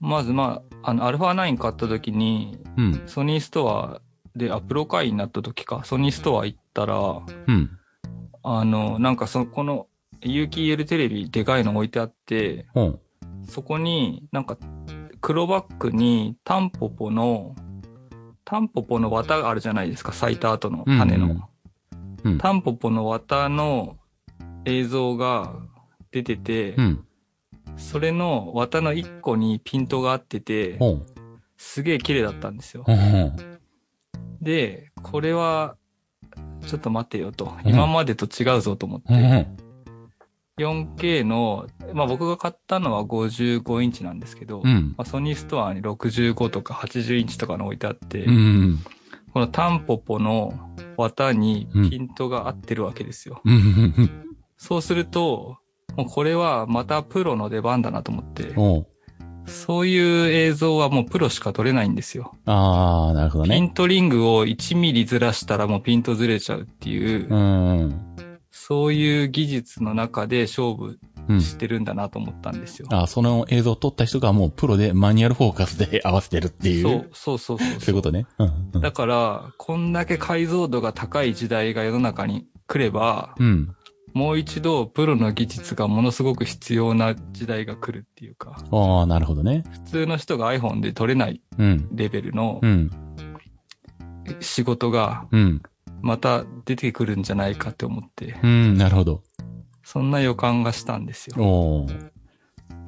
[0.00, 3.02] まずまあ、あの、アルファ9買った時に、うん。
[3.06, 4.00] ソニーストア
[4.36, 7.77] で、あ、プロ会員になった時か、ソニーストア行ったら、うん。
[8.42, 9.86] あの、なんかそこの、
[10.20, 13.00] 有機 EL テレビでかいの置いてあって、ほう。
[13.46, 14.58] そこになんか
[15.20, 17.54] 黒バッグにタンポポの、
[18.44, 21.26] タンポポの綿があるじゃないですか、咲いた後の種の。
[21.26, 21.48] うんうんうん
[22.38, 23.96] タンポポの綿の
[24.64, 25.54] 映像が
[26.10, 27.04] 出てて、うん。
[27.76, 30.78] それの綿の一個にピントが合ってて。
[31.56, 32.84] すげえ綺麗だったんですよ。
[34.40, 35.76] で、これは、
[36.66, 37.56] ちょっと待てよと。
[37.64, 39.12] うん今までと違うぞと思って。
[39.12, 39.46] ほうほう。
[40.58, 44.94] 4K の、まあ僕が買ったのは55インチなんですけど、うん。
[44.96, 48.78] まあ、ソニーストアに65とか80インチとかの置いてあって、うん。
[49.32, 50.52] このタンポポの
[50.96, 53.40] 綿にピントが合ってるわけですよ。
[54.56, 55.58] そうすると、
[55.96, 58.54] もうこれはまたプロの出番だなと思って。
[59.48, 62.32] そういう映像はもうプロしか撮れないんですよ。
[62.46, 63.54] ああ、なるほどね。
[63.54, 67.94] ピントリングを1ミリずらしたらもうピントずれちゃうっていう、うん。
[68.50, 71.40] そういう技術の中で勝負うん。
[71.42, 72.88] してるんだなと思ったんですよ。
[72.90, 76.82] あその映像を撮った人がもうプロでマニュアルフォーカスで合わせてるっていう。
[76.82, 78.26] そう、そうそうそうそういうことね。
[78.38, 78.70] うん。
[78.74, 83.74] うんだから、こんだけ解像度が高い時代が世の中に来れば、うん。
[84.18, 89.62] もう一度プロの技術がものすごく必要な時代が来るっていうか、ああ、なるほどね。
[89.70, 91.88] 普通の人が iPhone で撮れないうん。
[91.92, 92.90] レベルのうん。
[94.40, 95.62] 仕事がうん。
[96.02, 99.22] また出てくるんじゃないかって思って、うん、なるほど。
[99.84, 101.36] そんな予感がしたんですよ。
[101.38, 101.86] おお。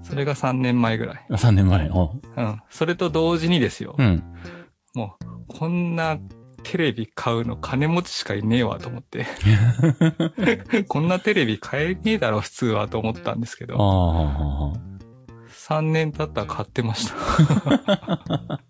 [0.03, 1.27] それが3年前ぐらい。
[1.31, 1.89] 3年前。
[1.91, 2.61] おうん。
[2.71, 3.95] それと同時にですよ。
[3.97, 4.25] うん。
[4.95, 6.19] もう、こんな
[6.63, 9.27] テレビ買うの金持ちしかいねえわと思って。
[10.89, 14.73] こんなテレビ買えねえだろ普通はと思ったんですけあど、あ、
[15.51, 17.15] 3年経ったら買ってました。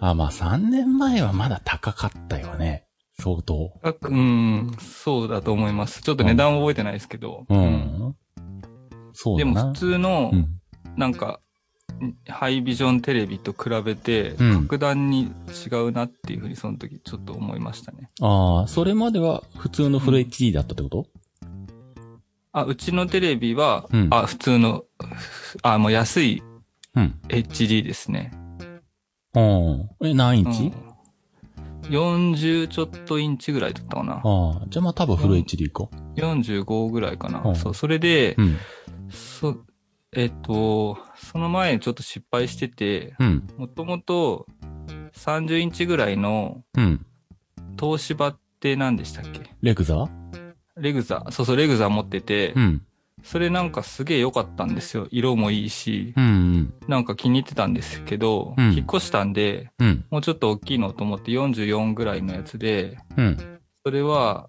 [0.00, 2.84] あまあ3年前はまだ高かったよね。
[3.20, 3.72] 相当。
[3.82, 6.02] あうん、そうだと思います。
[6.02, 7.46] ちょっと値段は覚えてないですけど。
[7.48, 8.14] うん。
[9.12, 9.54] そうだな。
[9.54, 10.60] でも普通のう、ん。
[10.96, 11.40] なんか、
[12.28, 15.32] ハイビジョンテレビと比べて、うん格段に
[15.66, 18.10] 違うなっていうふうにその時ちょっと思いましたね。
[18.20, 21.06] ああ、それまでは普通のフル HD だったってこと？
[22.52, 24.84] あ、うちのテレビは、うんあ、普通の、
[25.62, 26.42] あ、もう安い
[26.94, 27.20] うん。
[27.28, 28.32] HD ですね。
[29.34, 29.90] うん。
[30.04, 30.88] え、何インチ、うん
[31.88, 34.14] 40ちょっとインチぐらいだったかな。
[34.16, 35.88] ああ、じゃあまあ多分フル HD か。
[36.16, 37.40] 45ぐらいかな。
[37.42, 38.56] うんそう、それで、うん。
[39.10, 39.56] そ、
[40.18, 43.46] えっと、その前にちょっと失敗してて、うん。
[43.56, 44.46] もともと
[45.14, 47.06] 30インチぐらいのうん。
[47.78, 49.54] 東芝って何でしたっけ？
[49.62, 50.08] レクザ？
[50.76, 52.82] レグザ、そうそう、レグザ持ってて、うん。
[53.22, 55.06] それなんかすげえ良かったんですよ。
[55.12, 56.24] 色もいいし、うん。
[56.24, 56.74] うん。
[56.88, 60.04] なんか気に入ってたんですけど、うん引っ越したんで、うん。
[60.10, 63.60] もうちょっと大きいのと思って44ぐらいのやつで、うん。
[63.84, 64.48] それは、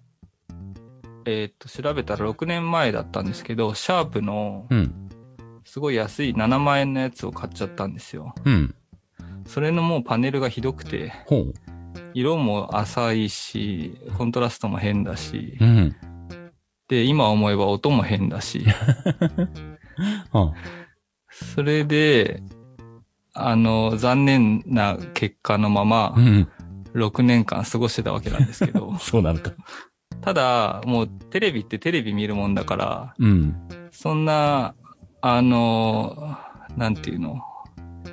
[1.26, 5.09] えーっと、調べたら6年前だったんですけど、シャープのうん。
[5.64, 8.34] すごい安い7万円のやつを買っちゃったんですよ。
[8.44, 8.74] うん。
[9.46, 11.54] それのもうパネルがひどくて、ほう。
[12.14, 15.96] 色も浅いし、コントラストも変だしう、ん。
[16.88, 18.64] で、今思えば音も変だし、
[20.32, 20.52] あ
[21.30, 22.42] それで、
[23.32, 26.48] あの、残念な結果のままう、ん。。
[26.92, 29.52] 6年間過ごしてたわけなんですけど そうなるか。
[30.22, 33.54] ただ、もうテレビってテレビ見るもんだから、うん。
[33.92, 34.74] そんな、
[35.22, 36.36] あの、
[36.76, 37.40] なんていうの、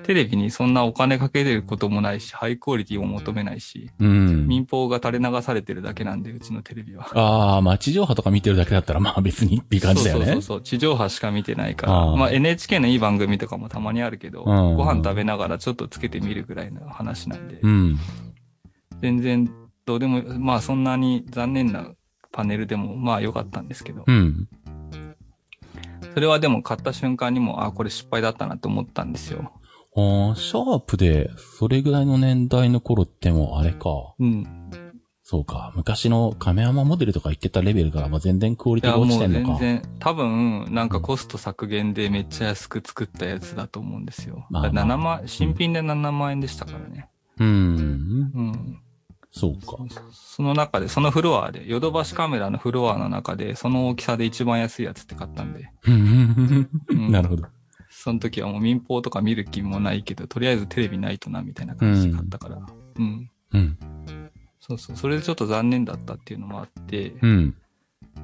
[0.04, 4.48] テレビにそんなお金かけてることもないし、ハイクオリティも求めないし、うん。
[4.48, 7.08] 民放が垂れ流されてるだけなんで、うちのテレビは。
[7.14, 10.26] ああ、まあ地上波とか見てるだけだったらまあ別にっていう感じだよね。
[10.26, 11.94] そうそうそう地上波しか見てないから。
[11.94, 17.98] あーまあ NHK のいい番組とかもたまにあるけど、うんご飯食べながらちょっとつけてみるぐらいの話なんで、うん。
[19.02, 19.50] 全然
[19.86, 21.92] どうでも、まあそんなに残念な
[22.32, 24.48] パネルでもまあ良かったんですけど、うん。
[26.18, 29.52] それはでも買った瞬間にも、あ、これ失敗だったなと思ったんですよ。
[29.96, 34.16] ああ、シャープで、それぐらいの年代の頃ってもうあれか。
[34.18, 34.72] うん。
[35.22, 35.72] そうか。
[35.76, 39.60] 昔の亀山モデルとか言ってたレベルから、まあ、全然クオリティが落ちてんのか。
[39.60, 44.48] 全然、多分、なんかコスト削減でめっちゃ安く作ったやつだと思うんですよ。
[44.50, 47.10] まあまあだから7万、新品で7万円でしたからね。
[47.38, 47.48] うん。
[47.48, 48.82] うん。
[49.38, 49.78] そうか。
[50.12, 57.48] その中で、そのフロアで、ヨドバシカメラのフロアの中で、その大きさで一番安いやつって買ったんで、うんうんなるほど。
[57.90, 62.58] その時はもう民放とか見る気もないけど、とりあえずテレビないとな、みたいな感じで買ったから。
[62.98, 63.32] うん。
[63.54, 63.78] うん。
[64.60, 64.98] そうそう。
[64.98, 67.56] それでちょっと残念だったっていうのもあって、うん。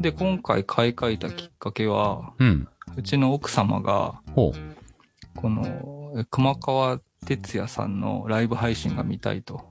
[0.01, 2.67] で、今回買い替えたきっかけは、うん。
[2.97, 4.53] うちの奥様が、ほ
[5.35, 9.67] この、え熊川哲也さんのライブ配信が見たいと。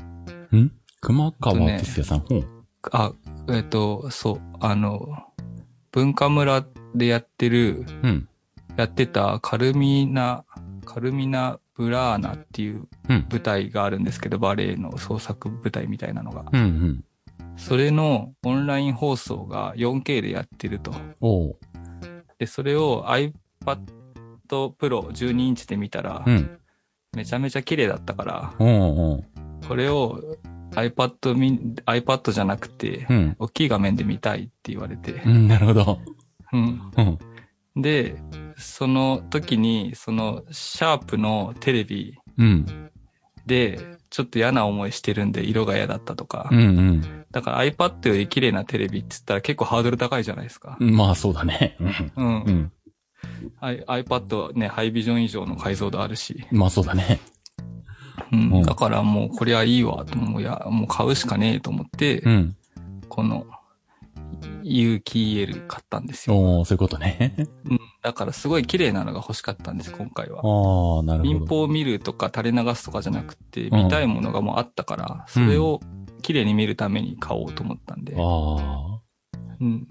[0.53, 0.57] う。
[0.57, 2.21] ん熊川哲也さん。
[2.21, 2.45] ほう。
[2.93, 3.13] あ、
[3.51, 5.09] えっ、と、そう、あの、
[5.91, 8.29] 文化村でやってる、うん。
[8.77, 10.45] やってたカルミナ、
[10.85, 13.27] カルミナ・ブラーナっていううん。
[13.29, 16.45] 舞台があるんですけど、バレエの創作舞台みたいなのが。
[16.53, 16.61] うん。
[16.61, 17.05] うん。
[17.57, 20.95] それのオンライン放送が 4K でやってると。
[22.39, 23.33] で、それを iPad
[24.49, 26.61] Pro 12インチで見たらう、ん。
[27.17, 29.25] めちゃめちゃ綺麗だったから、おうおう。
[29.67, 30.37] これを
[30.73, 33.37] iPad ミ、iPad じゃなくてう、ん。
[33.39, 35.29] 大きい画面で見たいって言われてう。
[35.29, 36.01] ん、なるほど。
[36.53, 36.81] うん。
[36.97, 37.83] うん。
[37.83, 38.17] で、
[38.57, 42.91] その時に、その、シャープのテレビうん。
[43.47, 43.79] で、
[44.11, 46.49] ちょっと嫌な思いしてるんで、色が嫌だったとか。
[46.53, 47.25] うん。
[47.31, 50.77] だから iPad より綺麗なテレビって言ったら結構ハードル高いじゃないですか。
[50.79, 50.95] うん。
[50.97, 51.77] まあ、そうだね。
[51.81, 52.13] うん。
[52.17, 52.43] うん。
[52.43, 52.73] うん。
[53.61, 56.45] I- iPad ね、ハイビジョン以上の解像度あるし。
[56.51, 57.21] まあ、そうだね。
[58.31, 58.53] うん。
[58.53, 60.43] うんだからもうこれはいいわと思う。
[60.43, 62.57] いや、もう買うしかねえと思って、うん。
[63.09, 63.47] この、
[64.63, 66.37] 有機 EL 買ったんですよ。
[66.37, 67.35] おー、そういうことね。
[67.69, 67.81] うん。
[68.03, 70.39] だからすごい綺麗なのが欲しかったんです、今回は。
[70.39, 71.39] ああ、なるほど。
[71.39, 75.81] 民放を見るとか垂れ流すとかじゃなくて、うん見たいものがもうあったから、それを
[76.23, 78.15] 綺麗に見るために買おうと思ったんで。
[78.17, 79.01] ああ。
[79.61, 79.89] うん。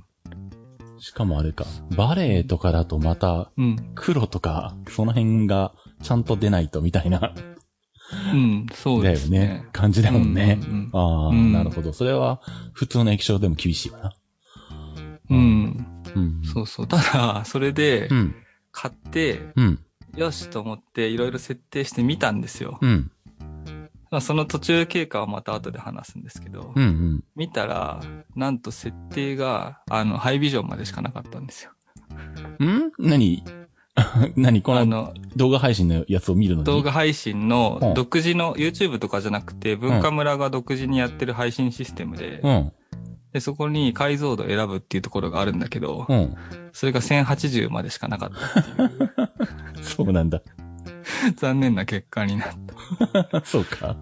[0.99, 1.65] しかもあれか、
[1.95, 3.75] バレエとかだとまた、うん。
[3.95, 7.33] 黒とか、その辺がちゃんと出ないとみたいな、
[8.33, 9.39] うん、そうだよですね。
[9.39, 9.65] ね。
[9.71, 10.59] 感じだもんね。
[10.61, 11.93] うんうんああ、うんなるほど。
[11.93, 12.41] それは、
[12.73, 14.13] 普通の液晶でも厳しいわな。
[15.29, 15.37] うん。
[15.37, 15.87] うん。
[16.15, 16.41] うん。
[16.43, 16.87] そうそう。
[16.87, 18.35] ただ、それでう、ん。
[18.71, 19.79] 買って、うん。
[20.15, 22.77] よしと思っていろいろ設定してみたんですよ。
[22.81, 23.11] うん。
[24.11, 26.83] まあその途中経過はまた後で話すんですけど、うん。
[26.83, 27.23] うん。
[27.37, 28.01] 見たら、
[28.35, 31.71] なんと設定が、あの、ハイビジョンまでしかなかったんですよ。
[32.61, 32.91] ん？
[32.99, 33.41] 何？
[34.35, 36.65] 何このあの、動画配信のやつを見るのに？
[36.65, 42.71] 動画配信うんの独自の YouTube とかじゃなくて、文化村が独自にやってる配信システムで、うん。
[43.33, 46.35] で、そこに解像度を選ぶっていうところがあるんだけど、うん。
[46.73, 48.29] それが1080までしかなかっ
[49.15, 49.31] た
[49.83, 50.41] そうなんだ。
[51.35, 52.49] 残念な結果になっ
[53.31, 53.45] た。
[53.45, 53.95] そうか。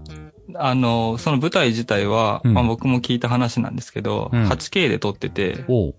[0.56, 5.95] あの、その舞台自体は、うんまあ僕も聞いた話なんですけど、うん 8K で撮ってて、おう。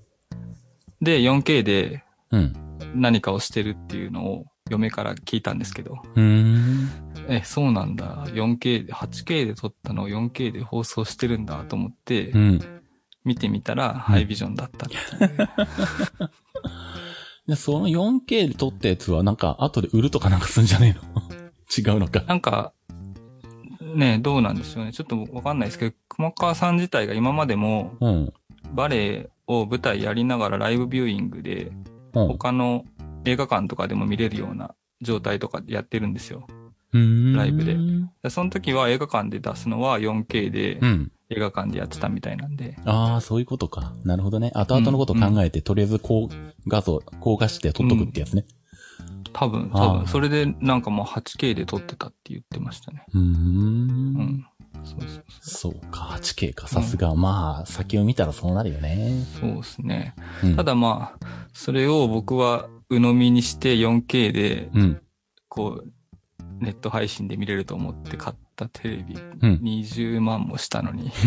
[1.02, 2.69] で、4K でうん。
[2.94, 5.96] 何かをしてるっていうのを嫁から聞いたんですけど。
[7.28, 8.24] え、そうなんだ。
[8.28, 12.60] 4K で、8K で撮ったのを 4K で放送してるんだと思ってう、ん。
[13.24, 16.30] 見てみたら、ハイビジョンだったっていう。
[17.46, 20.98] で、 その 4K で撮ったやつはなんか後で売るとかなんかするんじゃねえ
[21.84, 21.92] の？
[21.92, 22.22] 違うのか。
[22.26, 22.72] なんか、
[23.94, 24.92] ねどうなんでしょうね。
[24.92, 28.32] ちょっとわかんないですけど、熊川さん自体が今までもうん。
[28.72, 31.84] バレエを舞台やりながらライブビューイングで、うん。
[32.12, 32.84] 他の
[33.24, 36.46] 映画館とかでも見れるような状態とかでやってるんですよ。
[36.92, 37.76] ライブで
[38.22, 41.12] でその時は映画館で出すのは 4K でうん。
[41.32, 42.76] 映画館でやってたみたいなんで。
[42.84, 43.94] ああ、そういうことか。
[44.04, 44.50] なるほどね。
[44.52, 46.28] 後々のことを考えて、とりあえず高
[46.66, 48.44] 画像、高画質で撮っとくってやつね。
[49.32, 53.04] 多分、あー多分、それでなんかもう 8K で撮ってたって言ってましたね。
[53.14, 53.20] うー。
[53.20, 54.46] うん
[54.82, 54.86] ん。
[54.86, 56.68] そうそうそうか、8K か。
[56.68, 57.14] さすが。
[57.14, 59.24] まあ、先を見たらそうなるよね。
[59.40, 59.50] そう。
[59.50, 60.14] そうですね。
[60.44, 65.00] うんた、だまあ、それを僕は鵜呑みにして 4K で、うん。
[65.48, 65.92] こう、
[66.60, 69.60] ネット配信で見れると思って買ったテレビ、うん。
[69.62, 71.10] 20万もしたのに。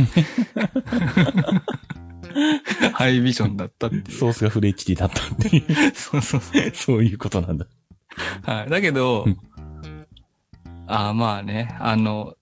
[2.94, 4.12] ハイビジョンだったっていう。
[4.12, 5.64] ソースがフル HD だったっていう。
[5.94, 6.72] そうそうそう。
[6.74, 7.68] そういうことなんだ。
[8.44, 8.70] はい。
[8.70, 9.38] だけど、うん
[10.88, 12.36] ああまあね、あの、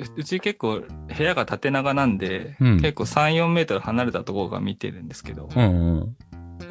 [0.00, 0.80] ううち結構
[1.16, 6.16] 部屋が縦長なんで、うん結構3、4メートル離れたところが見てるんですけど、うんうん。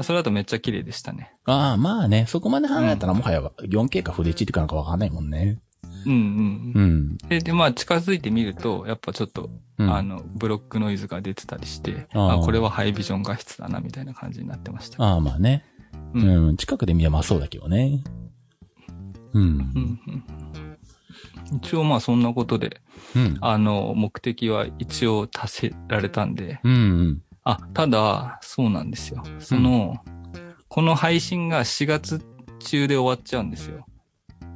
[0.03, 1.33] それだとめっちゃ綺麗でしたね。
[1.45, 5.59] ああ、まあね、そこまで離れたらもはや 4K かフル HD かなんかわかんないもんね。
[6.05, 6.91] うんうんううん。
[7.13, 7.17] ん。
[7.27, 15.03] で、で、まあ近づいてみると、やっぱちょっと、うんあの、ブロックノイズが出てたりして、あーあこれはハイビジョン画質だな、みたいな感じになってました。
[15.03, 15.65] ああ、まあね。
[16.13, 16.57] ううんん。
[16.57, 18.01] 近くで見ればそうだけどね。
[19.33, 19.43] うん。
[19.43, 20.77] うんうん
[21.61, 22.79] 一応まあそんなことで、
[23.15, 23.37] うん。
[23.41, 27.21] あの、目的は一応達せられたんで、うんうん。
[27.43, 29.23] あ、ただ、そうなんですよ。
[29.39, 29.97] その、
[30.67, 32.21] この配信が4月
[32.59, 33.85] 中で終わっちゃうんですよ。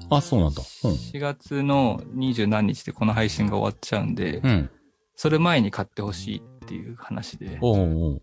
[0.10, 0.62] あ、そうなんだ。
[0.62, 4.50] 4月の20何日でこの配信が終わっちゃうんで、うん。
[4.50, 4.70] うん。
[5.16, 8.22] それ前に買ってほしいっていう話で、おうおう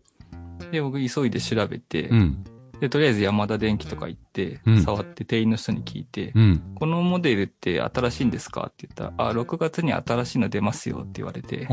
[0.71, 2.45] で、僕急いで調べて、うん。
[2.81, 6.73] で、とりあえず山田電機とか行ってうん、触って店員の人に聞いて、うん。
[6.75, 8.66] このモデルって新しいんですか？
[8.73, 11.69] って言ったら、あ、6月に新しいの出ますよって言われて、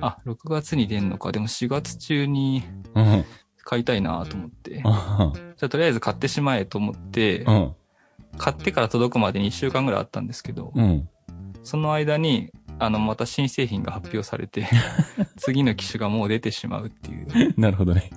[0.00, 2.62] あ、6月に出んのか、でも4月中に
[2.94, 3.24] うん。
[3.66, 7.72] 買いたいなと思って、じあゃあとりあえず買ってしまえと思ってう、ん。
[8.36, 11.08] 買ってから届くまでに1週間ぐらいあったんですけど、うん。
[11.62, 14.68] その間に、あの、また新製品が発表されて、
[15.38, 17.54] 次の機種がもう出てしまうっていう。
[17.58, 18.10] なるほどね。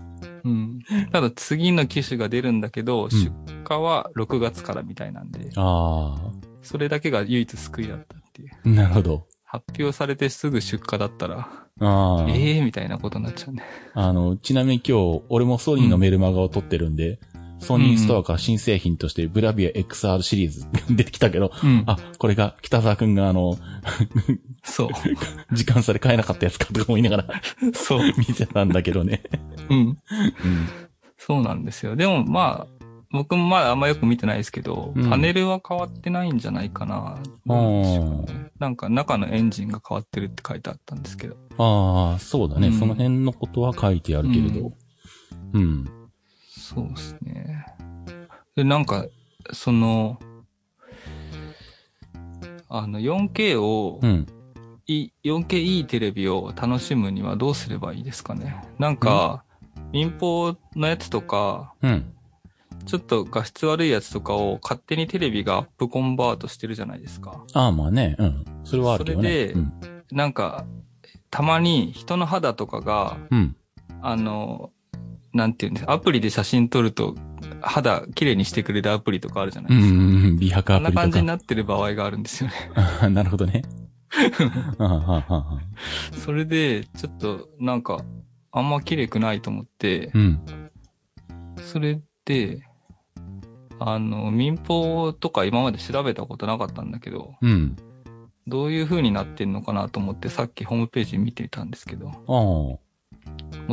[0.48, 0.80] うん。
[1.12, 3.32] ただ次の機種が出るんだけど、ん出
[3.70, 6.32] 荷は6月からみたいなんで、あ
[6.62, 8.50] それだけが唯一救いだったっていう。
[8.66, 8.70] あ。
[8.70, 9.28] なるほど。
[9.44, 12.30] 発表されてすぐ出荷だったら、ああ。
[12.30, 13.64] ええー、みたいなことになっちゃうね。
[13.94, 17.20] あの、ちなみに今日、俺もソニーのメルマガを撮ってるんで、
[17.60, 21.84] ソニーストアから新製品としてブラビア XR シリーズ 出てきたけど、うん。
[21.86, 23.58] あ、これが北沢くんがあの、
[24.64, 24.90] そう。
[25.54, 27.42] 時間差で買えなかったやつかとか思いながら
[27.74, 28.02] そう。
[28.18, 29.24] 見てたんだけどね。
[29.70, 29.78] うん。
[29.78, 29.98] うん。
[31.18, 31.96] そうなんですよ。
[31.96, 32.78] でもまあ、
[33.12, 37.18] 僕もまだあんまよく見てないですけど、うんパネルは変わってないんじゃないかな。
[37.46, 41.38] どうでしょうねなんか中のエンジンが変わってるって書いてあったんですけど。
[41.58, 44.74] ああ、そうだね、うんその辺のことは書いてあるけれど。
[45.54, 45.86] うん。
[46.68, 47.66] そうですね。
[48.58, 49.06] で、なんか、
[49.54, 50.20] その、
[52.68, 54.28] あの、4K を、うん。
[54.86, 58.62] い 4K いいテレビを楽しむにはどうすればいいですかね。
[58.80, 59.46] なんか、
[59.94, 62.14] 民放のやつとか、うん。
[62.86, 67.46] ちょっと画質悪いやつとかを勝手にテレビがアップコンバートしてるじゃないですか。
[67.54, 68.18] ああ、まあね。
[68.20, 68.46] うん。
[68.66, 69.30] それはあるけどね。
[69.30, 69.74] それでうん。
[70.12, 70.66] なんか、
[71.30, 73.56] たまに人の肌とかが、うん。
[74.02, 74.72] あの、
[75.34, 77.16] なんていうんですか、アプリで写真撮ると、
[77.62, 80.00] 肌綺麗にしてくれるアプリとかあるじゃないうんですか。
[80.00, 80.40] うんうん。
[80.40, 81.02] 美白こんなアプリとか。
[81.02, 82.56] 感じになってる場合があるんですよね。
[82.76, 83.64] あ なるほどね。
[86.14, 88.04] それで、ちょっと、なんか、
[88.52, 90.40] あんま綺麗くないと思って、うん。
[91.58, 92.62] それで、
[93.80, 97.76] あの、民放とか今まで調べたことなかったんだけど、うん。
[98.48, 102.08] どういう風になってんのかなと思ってさっきホームページ見てみたんですけど。
[102.28, 102.80] も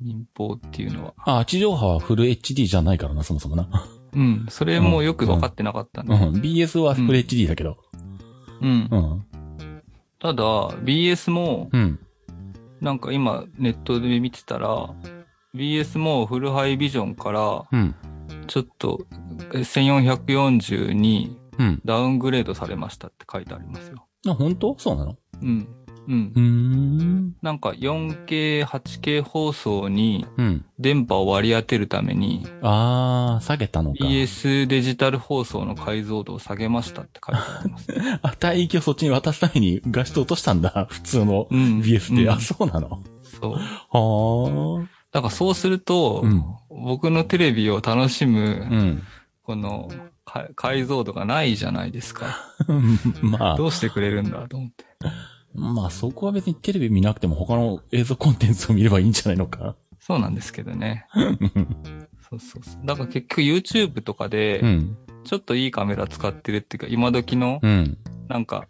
[0.00, 1.14] 民放っていうのは。
[1.40, 3.68] あ、地上波はフル HD じゃないからな、そもそもな。
[4.12, 4.46] うん。
[4.50, 6.14] それもよく分かってなかったんで。
[6.14, 6.20] うん。
[6.40, 7.78] BS はフル HD だけど。
[8.60, 8.96] うんう。
[8.96, 9.24] ん。
[10.18, 10.42] ただ、
[10.82, 11.98] BS も、うん。
[12.80, 14.94] なんか今ネットで見てたら、
[15.54, 17.94] BS もフルハイビジョンから、うん。
[18.46, 19.06] ちょっと
[19.52, 21.80] え1440にうん。
[21.84, 24.06] ダウングレードされましたって書いてありますよ。
[24.26, 24.76] あ、本当？
[24.78, 25.16] そうなの？
[25.42, 25.68] うん。
[26.06, 26.40] うんうー。
[26.42, 27.36] ん。
[27.40, 30.64] なんか 4K、8K 放送にうん。
[30.78, 34.04] 電波を割り当てるためにあー、下げたのか。
[34.04, 37.88] BS デジタル放送の解像度を下げましたって書いてあります。
[38.22, 40.86] あ、帯域をそっちに渡すために画質落としたんだ。
[40.90, 42.24] 普通のうん BS で。
[42.24, 43.02] うんあ、そうなの？
[43.22, 43.52] そう。
[43.52, 44.86] はー。
[45.12, 46.44] だからそうすると、うん
[46.76, 49.02] 僕のテレビを楽しむ、うん。
[49.44, 49.94] このか
[50.56, 52.36] 解像度がないじゃないですか。
[53.22, 54.84] まあど、うしてくれるんだと思って。
[55.54, 59.76] まあそこは別にテレビ見なくても他の映像コンテンツを見ればいいんじゃないのか。
[60.00, 61.06] そうなんですけどね。
[62.28, 62.86] そうそうそう。
[62.86, 64.96] だから結局 YouTube とかでう、ん。
[65.24, 67.96] ちょっといいカメラ使ってるっていうか、今時の、うん。
[68.28, 68.66] なんか、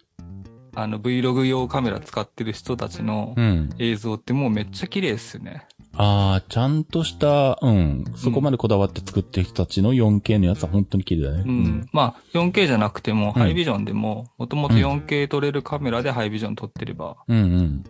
[0.76, 3.70] あの Vlog 用カメラ使ってる人たちのうん。
[3.78, 5.66] 映像ってもうめっちゃ綺麗ですよね。
[5.96, 8.04] ああ、ちゃんとした、うん。
[8.16, 11.44] そこまでこだわって作ってる人たちの 4K のやつは本当に綺麗だね。
[11.46, 11.88] うん。。
[11.92, 17.84] まあ、4K じゃなくても、うんハイビジョンでも、もともと 4K 撮れるカメラでハイビジョン撮ってれば、うんうん。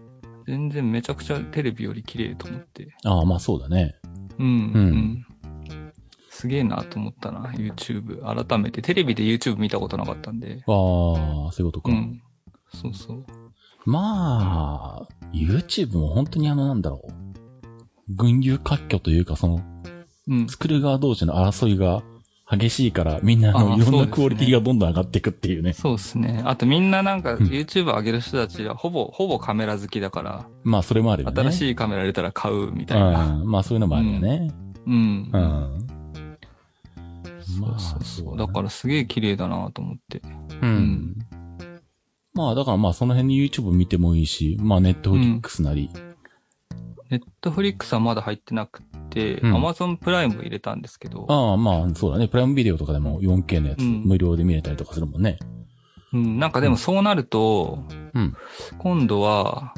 [0.46, 2.88] 全然めちゃくちゃテレビより綺麗と思って。
[3.04, 3.94] ああ、まあそうだね。
[4.38, 4.46] うん。
[4.46, 5.26] ううんん。
[6.30, 8.20] すげえなと思ったな、YouTube。
[8.22, 10.56] 改めて、テレビで YouTube 見たことなかったんで。
[10.56, 11.92] ああ、そういうことか。
[11.92, 12.22] うん。
[12.74, 13.24] そうそう。
[13.86, 17.23] まあ、YouTube も本当にあのなんだろう。
[18.08, 19.60] 群雄割拠というか、その、
[20.28, 20.48] うん。
[20.48, 22.02] 作る側同士の争いが
[22.50, 25.72] 激しいから、みんなあの、いろんなクオリティがどんどん上がっていくっていうね。
[25.72, 26.42] そうですね。
[26.44, 31.42] あとみんななんかん YouTube 上げる人たちはほぼ、ほぼカメラ好きだから、まあ、それもあるよね。
[31.42, 33.36] い新しいカメラ入れたら買うみたいな。
[33.36, 33.50] うん。
[33.50, 34.50] まあ、そういうのもあるよね。
[34.86, 35.30] うん。
[35.32, 35.86] うん。
[37.60, 40.22] まあそうそうだねだからすげえ綺麗だなと思って。
[40.62, 40.68] うん。
[40.68, 41.16] ん
[42.34, 45.88] まあ、だからまあ、その辺に YouTube 見てもいいし、まあ、Netflix なり。
[47.10, 52.28] ネットフリックスはまだ入ってなくて、うん Amazon プライム入れたんですけど、ああ、まあ、そうだね。
[52.28, 55.38] プライムビデオとかでも 4K のやつ、うん無料で見れたりとかするもんね。
[56.12, 58.34] うん、なんかでもそうなると、うん。
[58.78, 59.74] 今度は、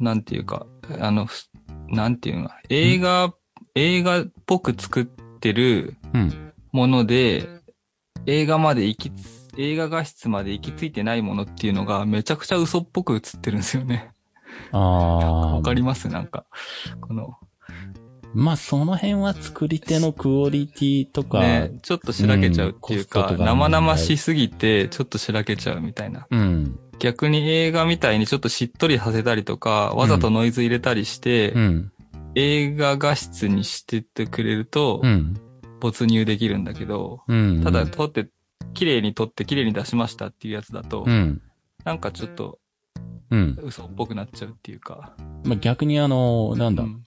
[0.00, 0.66] なんていうか、
[0.98, 1.44] あの、ふ
[1.88, 3.34] なんていうのか映画、
[3.74, 6.52] 映画っぽく作ってるうん。
[6.72, 7.48] もので、
[8.26, 14.13] 映画まで行きつ、映画画質まで行き着いてないものっていうのがめちゃくちゃ嘘っぽく映ってるんですよね。
[14.72, 15.56] ああ。
[15.56, 16.44] わかりますなんか、
[17.00, 17.36] この、
[18.34, 26.26] まあ、その辺は作り手のクオリティとか、ね、ちょっとしらけちゃうっていうか、とかの問題生々しすぎて、ちょっとしらけちゃうみたいな。
[26.28, 26.78] うん。
[26.98, 31.92] 逆に映画みたいにちょっとしっとりさせたりとか、わざとノイズ入れたりして、うん。
[32.34, 35.36] 映画画質にしてってくれるとう、ん。
[35.78, 37.62] 没入できるんだけど、うん。
[37.62, 38.28] ただ撮って、
[38.72, 41.40] 綺麗に撮って綺麗に出しましたっていうやつだとう、ん。
[41.84, 42.58] なんかちょっと
[43.30, 43.58] うん。
[43.62, 45.14] 嘘っぽくなっちゃうっていうか。
[45.44, 47.04] まあ、逆にあの、なんだ、うん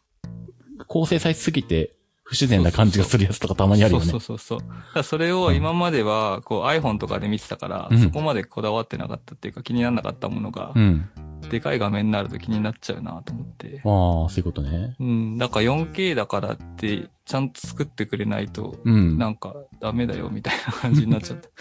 [0.85, 4.05] 構成されすぎて不自然な感じがするやつとかたまにあるよね。
[4.05, 4.59] そうそうそう
[4.93, 5.03] そう。
[5.03, 11.09] それを今までは、こう iPhone とかで見てたから、うんそこまでこだわってなかったっていうか気にならなかったものがう、ん。
[11.49, 13.81] でかい画面になると気になっちゃうなと思って。
[13.85, 14.95] ああ、そういうことね。
[14.99, 15.37] うん。
[15.37, 19.17] だから 4K だからって、ちゃんと作ってくれないと、うん。
[19.17, 21.49] なんかダメだよみたいな感じになっちゃって。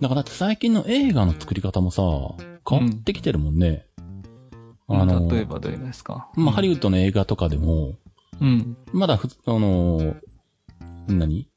[0.00, 2.02] だからだって最近の映画の作り方もさ、
[2.68, 3.86] 変わってきてるもんね。
[4.88, 6.28] あの、例えばどういうのですか？
[6.34, 7.94] まあ、ハリウッドの映画とかでも、
[8.40, 8.76] うん。
[8.92, 10.16] まだふ、あの、
[11.08, 11.48] 何？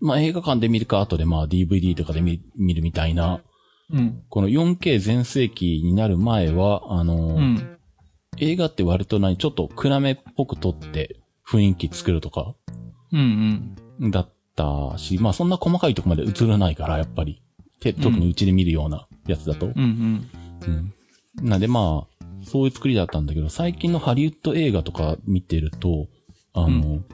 [0.00, 3.40] まあ、映画館で見るか、後でまあ DVD とかで見見るみたいな、
[3.92, 4.22] うん。
[4.28, 7.78] この 4K 全盛期になる前は、あの、うん。
[8.38, 11.16] 映画って割と何、ちょっと暗めっぽく撮って
[11.48, 12.54] 雰囲気作るとか、
[13.12, 14.10] うんうん。
[14.10, 17.42] だったし、まあそんな細かいとこまで映らないから、やっぱり。
[17.78, 19.66] て特にうちで見るようなやつだと。
[19.66, 20.30] うんうん。
[20.62, 20.92] うん。
[21.42, 26.08] なんでまあ、そういう作りだったんだけど、最近のハリウッド映画とか見てると、
[26.52, 27.04] あの、うん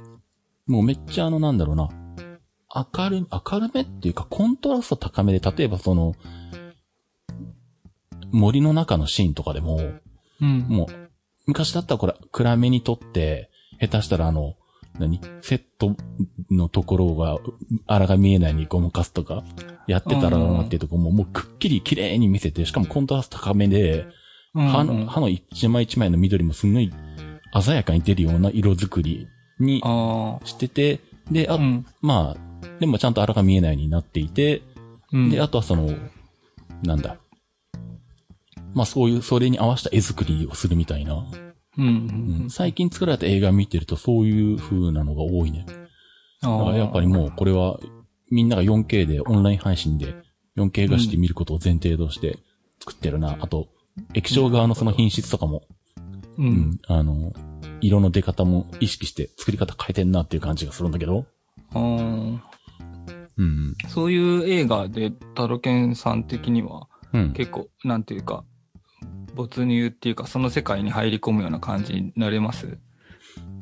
[0.67, 1.89] もうめっちゃあのなんだろうな、
[2.75, 6.15] 明る、明るめっていうかコントラスト高めで、例えばその、
[8.31, 9.81] 森の中のシーンとかでも、
[10.41, 10.61] うん。
[10.69, 11.11] もう、
[11.47, 14.55] 昔だったらこれ暗めに撮って、下手したらあの、
[14.99, 15.21] 何？
[15.41, 15.97] セット
[16.51, 17.39] のところが、
[17.87, 19.45] あらが見えないようにごまかすとか、
[19.87, 24.07] やってたらなっていうところも、もうくっきり綺麗に見せて、しかもコントラスト高めで、
[24.55, 26.93] うん歯の、歯の一枚一枚の緑もすごい
[27.59, 29.27] 鮮やかに出るような色作り
[29.59, 31.55] にあしてて、で、あ。
[31.55, 31.87] あ、うん。
[32.03, 34.63] まあ、でもちゃんとあらが見えないようになっていて、
[35.13, 35.31] うん。
[35.31, 35.91] で、あとはその、
[36.83, 37.17] なんだ。
[38.75, 41.25] まあそういう、それに合わせた絵作りをするみたいな。
[41.79, 41.87] うん。
[41.87, 45.65] ううんん、最近作られた映画見てるとそういう風なのが多いね。
[46.41, 47.79] だからやっぱりもうこれは
[48.31, 50.17] みんなが 4K でオンライン配信で
[50.57, 52.39] 4K 画質で見ることを前提として
[52.81, 53.39] 作ってるな。
[53.41, 53.69] あと、
[54.15, 55.63] 液晶側のその品質とかも、
[56.39, 56.43] う。
[56.43, 57.33] うんん、あの、
[57.81, 61.27] 色の出方も意識して作り方変えてんなっていう感じがするんだけど。
[61.73, 62.39] あー
[63.39, 63.75] うん。
[63.89, 67.33] そういう映画で、タロケンさん的には、うん。
[67.33, 68.45] 結構、なんていうか、
[69.35, 72.79] 没入っていうか、その世界に入り込むような感じになれます？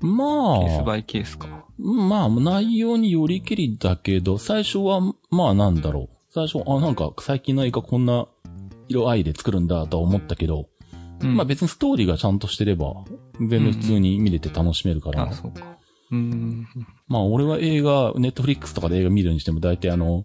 [0.00, 0.58] まあ。
[0.60, 1.64] ケースバイケースか。
[1.78, 6.16] まあ、内容によりきりだけど、最初は、まあなんだろう。
[6.30, 8.26] 最初、あ、なんか最近の映画こんな
[8.88, 10.68] 色合いで作るんだとは思ったけど、
[11.22, 13.04] うんまあ別にストーリーがちゃんとしてれば、
[13.38, 15.78] 全然普通に見れて楽しめるから、あ、そうか。
[16.10, 16.66] うん。
[17.08, 20.24] まあ俺は映画、ネットフリックスとかで映画見るにしても大体あの、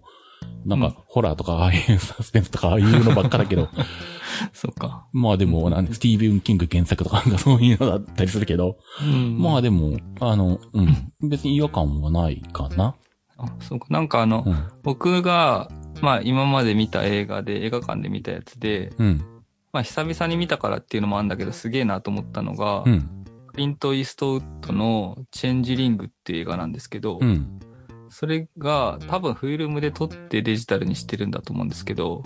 [0.66, 3.70] なんうんか、ホラーとか、ああいうサスペンスとか、ああいうのばっかだけど、
[4.54, 5.06] そうか。
[5.14, 12.96] まあでも、なんスティーブン・キング原作とかなんかそういうのだったりするけど、うんまあでも、あの、うん、別に違和感はないかな。
[13.38, 13.88] あ、そうか。
[13.90, 14.56] なんかあの、うん。
[14.84, 15.70] 僕が、
[16.02, 19.26] まあ今まで見た映画で、映画館で見たやつで、うん。
[19.72, 23.10] まあ久々に見たからっていうのもあるんだけど、すげえなと思ったのが、うん。
[23.48, 27.60] クリント・イーストウッドのチェンジリングっていう映画なんですけど、うん。
[28.18, 32.24] それが多分フィルムで撮ってデジタルにしてるんだと思うんですけど。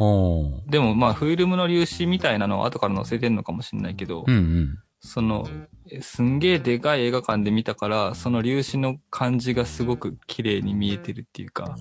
[0.68, 4.78] でもまあフィルムの粒子みたいなのを後から載せてんのかもしれないけど、うんうん。
[5.00, 5.50] その、
[5.92, 11.76] えすんげえでかい映画館で見たから、その粒子の感じがすごく綺麗に見えてるっていうか。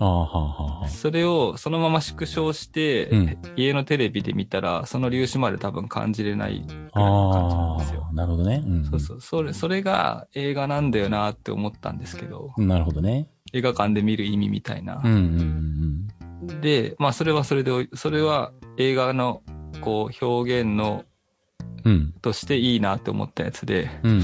[0.88, 8.06] それをそのまま縮小して、うん家のテレビで見たら、その粒子まで多分感じれないぐらいの感じなんあですよ。
[8.08, 8.62] あ、なるほどね。
[8.64, 8.84] うん。
[8.86, 9.20] そうそう。
[9.20, 13.28] それ、それが映画なんだよなって思ったんですけど、なるほどね。
[13.52, 15.12] 映画館で見る意味みたいなうん。
[15.12, 16.08] うんうん
[16.60, 19.42] で、まあそれはそれで、それは映画の
[19.80, 21.04] こう表現の
[21.84, 21.92] うん。
[21.92, 22.12] うん。
[22.20, 24.22] としていいなって思ったやつで、うん。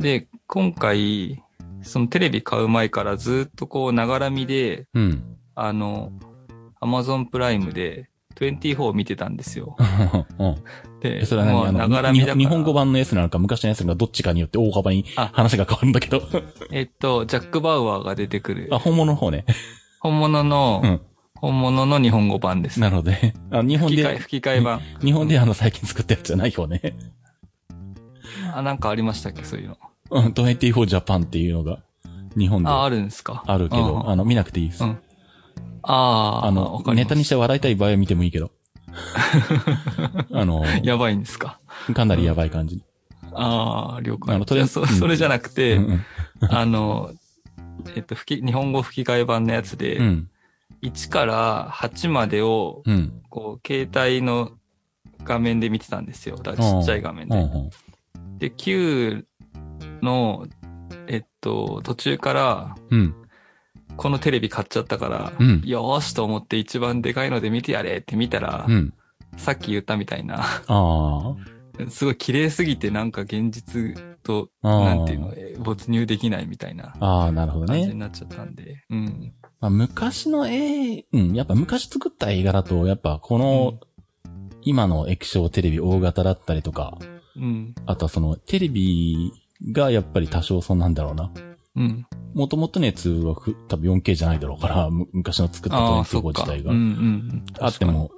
[0.00, 1.42] で、今回、
[1.82, 5.36] そのテレビ買う前からずっとこう、ながら見で、うん。
[5.54, 6.12] あの、
[6.80, 9.76] アマゾンプライムで24を見てたんですよ。
[10.38, 10.56] うん。
[11.00, 16.22] で、それは何あの、日本語版のやつなのか昔のやつなのかどっちかによって大幅に話が変わるんだけど。
[16.70, 19.44] えっと、ジャック・バウアーが出てくるあ、、本物の方ね。
[20.00, 21.00] 本物の、うん。
[21.34, 22.80] 本物の日本語版です。
[22.80, 23.34] なるほどね。
[23.50, 24.80] あ、日本、で、吹き替え版。
[25.02, 26.94] 日本であの最近作ったやつじゃない方ね。
[28.54, 29.78] あ、なんかありましたっけ、そういうの。
[30.10, 31.78] うん、24ジャパンっていうのが、
[32.36, 33.42] 日本であ、あるんですか。
[33.46, 34.84] あるけど、うんあの、見なくていいです。
[34.84, 34.98] うん
[35.82, 38.50] ああ、あのネタにして笑いたい場合は見てもいいけど。
[40.32, 41.58] あの、やばいんですか？
[41.94, 42.82] かなりやばい感じ。
[43.32, 44.34] ああ、了解。
[44.34, 45.80] あのとりあえずそそれじゃなくて、
[46.48, 47.10] あの、
[47.94, 50.28] えっと、吹き、日本語吹き替え版のやつで、うん。
[50.82, 53.22] 1から8までを、うん。
[53.30, 54.52] こう、携帯の
[55.24, 56.36] 画面で見てたんですよ。
[56.36, 57.36] だちっちゃい画面で。
[58.38, 59.24] で、9
[60.02, 60.46] の、
[61.06, 63.14] えっと、途中から、うん。
[64.00, 68.94] このテレビ買っちゃったから、うんよーしと思って一番でかいので見てやれって見たら、うん。
[69.36, 71.36] さっき言ったみたいな、あ
[71.90, 74.48] すごい綺麗すぎてなんか現実と。
[74.62, 77.94] なんていうの、え没入できないみたいなああ、なるほど感じにね。
[78.00, 79.34] なっちゃったんで、うん。
[79.60, 83.80] まあ、昔の映うん、やっぱ昔作った映画だと、やっぱこの、
[84.62, 86.96] 今の液晶テレビ大型だったりとか、
[87.36, 87.74] うん。
[87.84, 89.30] あとはそのテレビ
[89.72, 91.30] がやっぱり多少そうなんだろうな。
[91.76, 92.06] うん。
[92.34, 96.42] もともとのやつはふ多分 4K じゃないだろうから、 む昔の作ったああ、そ24っか。
[96.42, 96.78] 自体がうん。
[96.78, 97.44] うん。
[97.58, 98.10] あっても、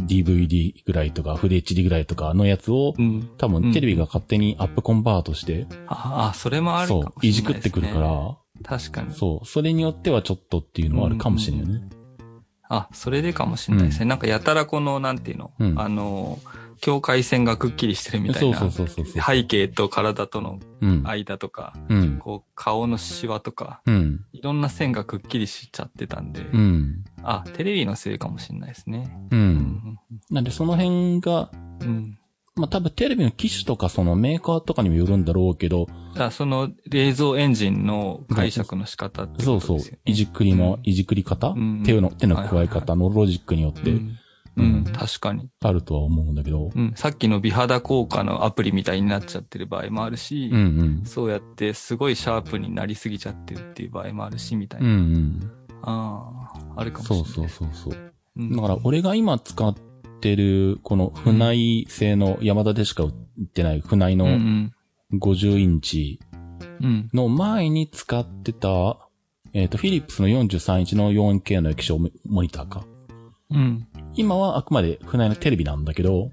[0.00, 2.94] DVD ぐらいとか、フル HD ぐらいとかのやつを。
[2.96, 3.28] うん。
[3.36, 7.98] 多分テレビが勝手にアップコンバートして、ああ、それもあるかもしれそう、ない、いじくってくるか。
[8.00, 9.14] ら、確かに。
[9.14, 11.88] そう、それによってはちょっとっていうのはあるかもしれないよね。
[12.68, 14.06] あ、それでかもしれないですね。
[14.06, 16.38] なんかやたらこの、なんていうの、うんあの、
[16.80, 18.58] 境界線がくっきりしてるみたいな。
[18.58, 19.22] そうそうそうそう。
[19.22, 21.06] 背景と体とのうん。
[21.06, 22.18] 間とか、うん。
[22.18, 24.24] こう、顔のシワとか、うん。
[24.32, 27.04] いろんな線がくっきりしちゃってたんで、うん。
[27.22, 29.14] あ、テレビのせいかもしれないですね。
[29.30, 29.36] う。。
[29.36, 29.98] うん
[30.30, 31.50] なんでその辺が、
[31.80, 32.16] うん。
[32.56, 42.96] まあ、多分テレビの機種とかそのメーカーとかにもよるんだろうけど、あその映像エンジンの解釈の仕方ってそうそういじくりのうん、いじくり方、うん手の、手の加え方？
[42.96, 44.18] のロジックによって、うん
[44.60, 45.48] うん、確かに。
[45.62, 46.70] あるとは思うんだけど。
[46.74, 50.62] うん、さっきの美肌効果のアプリみたいになっちゃってる場合もあるし、うんう
[51.02, 51.02] ん。
[51.04, 54.96] そうやってすごいシャープになりすぎちゃってるっていう場合もあるし、みたいうんうな。
[55.18, 55.50] ん。
[55.82, 57.48] ああ、あるかもしれそない。
[57.48, 58.12] うそうそうそう。
[58.36, 59.74] うんだから俺が今使っ
[60.20, 63.12] てる、この船井製の山田でしか売っ
[63.46, 64.72] てない船井うんのうん。
[65.14, 66.20] 50インチ
[66.80, 67.08] うん。
[67.12, 68.98] の前に使ってた、
[69.52, 72.84] えっ、と、フィリップスの43インチの 4K の液晶モニターか。
[73.50, 73.86] うん。
[74.14, 76.30] 今はあくまで船井のテレビなんだけど、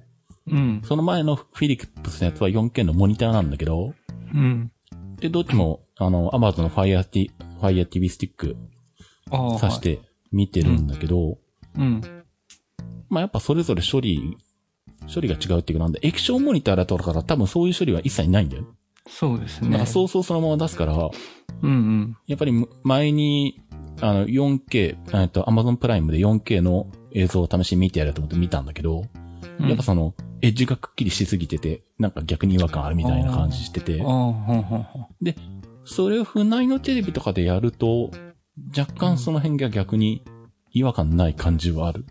[0.50, 0.82] うん。
[0.84, 3.94] その前のフィリップスのやつは 4K のモニターなんだけど、
[4.34, 4.72] うん。
[5.20, 8.56] で、どっちも、あの、アマゾンの Fire TV スティック
[9.32, 9.60] ああ。
[9.60, 10.00] 挿して
[10.32, 11.38] 見てるんだけど、
[11.76, 12.02] うん。
[13.10, 14.38] まあやっぱそれぞれ処理、
[15.14, 18.66] 処理が違うっていうかなんで、液晶モニターだとから多分そういう処理は一切ないんだよ。
[19.10, 19.70] そうですね。
[19.70, 22.18] だからそうそうそのまま出すから、うんうん。
[22.28, 23.62] やっぱり前に、
[24.02, 29.04] あの、4K、えっと、Amazon プライムで 4K の映像を試しに見てやると思って見たんだけど、
[29.60, 35.08] うんやっぱその、エッジがくっきりしすぎてて、なんか逆に違和感あるみたいな感じしててああ、、ほんほんほん。
[35.84, 38.12] それを船井のテレビとかでやると、
[38.78, 40.24] 若干その辺が逆に
[40.72, 42.06] 違和感ない感じはある。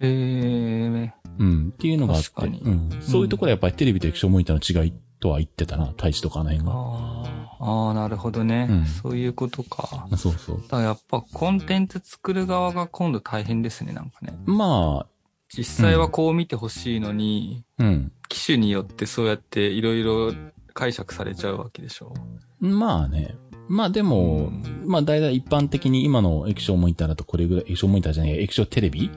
[0.00, 1.14] へえ。
[1.38, 1.72] うん。
[1.72, 2.90] っていうのがあって、うん。
[3.00, 7.47] そういうところはやっぱりテレビと液晶モニターの違いとは言ってたな、大地とかあの辺が。
[7.60, 10.08] ああ、なるほどね、うんそういうことか。
[10.16, 10.62] そうそう。
[10.62, 14.38] だからやっぱコンテンツ作る側が今度大変ですね、なんかね。
[14.46, 15.06] まあ、
[15.48, 18.12] 実際はこう見てほしいのに、うん。
[18.28, 20.32] 機種によってそうやっていろいろ
[20.74, 22.14] 解釈されちゃうわけでしょ。
[22.60, 23.34] まあね。
[23.68, 29.10] まあでも、うんまあ大体一般的に今の液晶モニターだとこれぐらい、液晶モニターじゃない液晶テレビ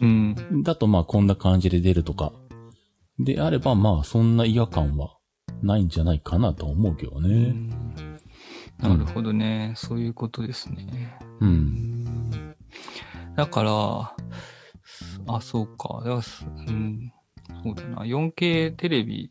[0.00, 0.62] うん。
[0.62, 2.32] だとまあこんな感じで出るとか。
[3.18, 5.16] であればまあそんな違和感は
[5.62, 7.50] ないんじゃないかなとは思うけどうね。
[7.50, 7.70] ん
[8.78, 9.72] なるほどね。
[9.76, 11.18] そういうことですね。
[11.40, 11.46] う。
[11.46, 12.54] うんん
[13.36, 14.14] だから、
[15.34, 16.02] あ、そうか。
[16.04, 16.18] だう
[16.70, 17.12] ん、
[17.64, 18.04] そうだな。
[18.04, 19.30] 4K テレビ、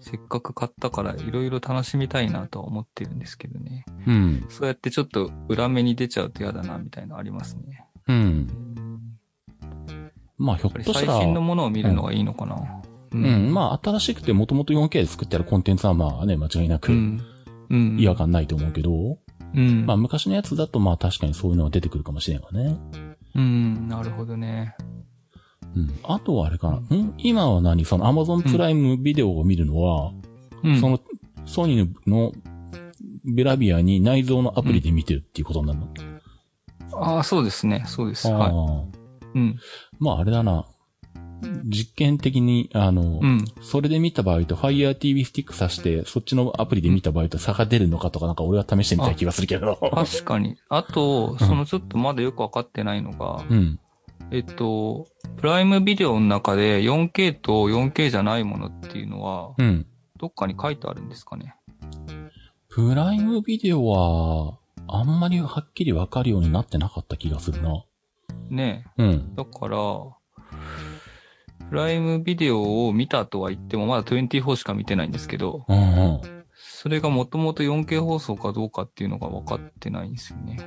[0.00, 3.84] せっかく買ったからいろいろ楽しみたいなとは思ってるんですけどね。
[4.06, 4.46] うん。
[4.48, 7.86] そうやってちょっと裏目に出ちゃうと嫌だな、みたいなのありますね。
[8.08, 8.16] うん。
[8.16, 8.72] うん
[10.38, 12.56] まあひょやっとしたら、最新のものを見るのがいいのかな。
[12.56, 12.81] う
[13.12, 13.52] うん。
[13.52, 17.22] まあ新しくてもともと 4K で作ってあるコンテンツはまあね、間違いなくうん。
[17.70, 17.96] うん。
[18.00, 19.18] 違和感ないと思うけど、
[19.54, 19.86] うん。
[19.86, 22.78] まあ昔のやつだとまあ確かにそういうのが出てくるかもしれんわね。
[23.34, 23.88] うん。
[23.88, 24.74] なるほどね。
[25.74, 25.90] うん。
[26.02, 26.96] あとはあれかな。
[26.96, 27.14] ん？
[27.18, 27.84] 今は何？
[27.84, 30.12] その Amazon プライムビデオを見るのは、
[30.62, 30.80] うん。
[30.80, 31.00] その
[31.46, 32.32] ソニーの
[33.24, 35.88] ベラビアに内蔵のアプリで見てるっていうことになるの、
[36.94, 37.84] ああ、そうですね。
[37.86, 38.28] そうです。
[38.28, 38.48] は
[39.34, 39.38] い。
[39.38, 39.56] うん。
[39.98, 40.66] まああれだな。
[41.64, 43.44] 実験的に、あの、うん。
[43.60, 49.76] それで見た場合と Fire TV スティック挿して、そっちのアプリで見た場合と差が出るのかとかなんか俺は試してみたい気がするけど。
[49.92, 50.56] 確かに。
[50.68, 53.80] あと、そのちょっとまだよくわかってないのが、うん。
[54.30, 59.86] えっと、プライムビデオの中で 4K と 4K じゃないものっていうのは、うん。
[60.18, 61.56] どっかに書いてあるんですかね？
[62.68, 67.84] プライムビデオは、あんまりはっきりわかるようになってなかった気がするな。
[68.48, 69.36] ねうんえ。。
[69.36, 69.78] だから、
[71.72, 76.20] プライムビデオを見たとは言っても、まだ24しか見てないんですけど、うんうん。
[76.54, 80.58] それがもともと 4K 放送かどうかっていうのが分かってないんですよね。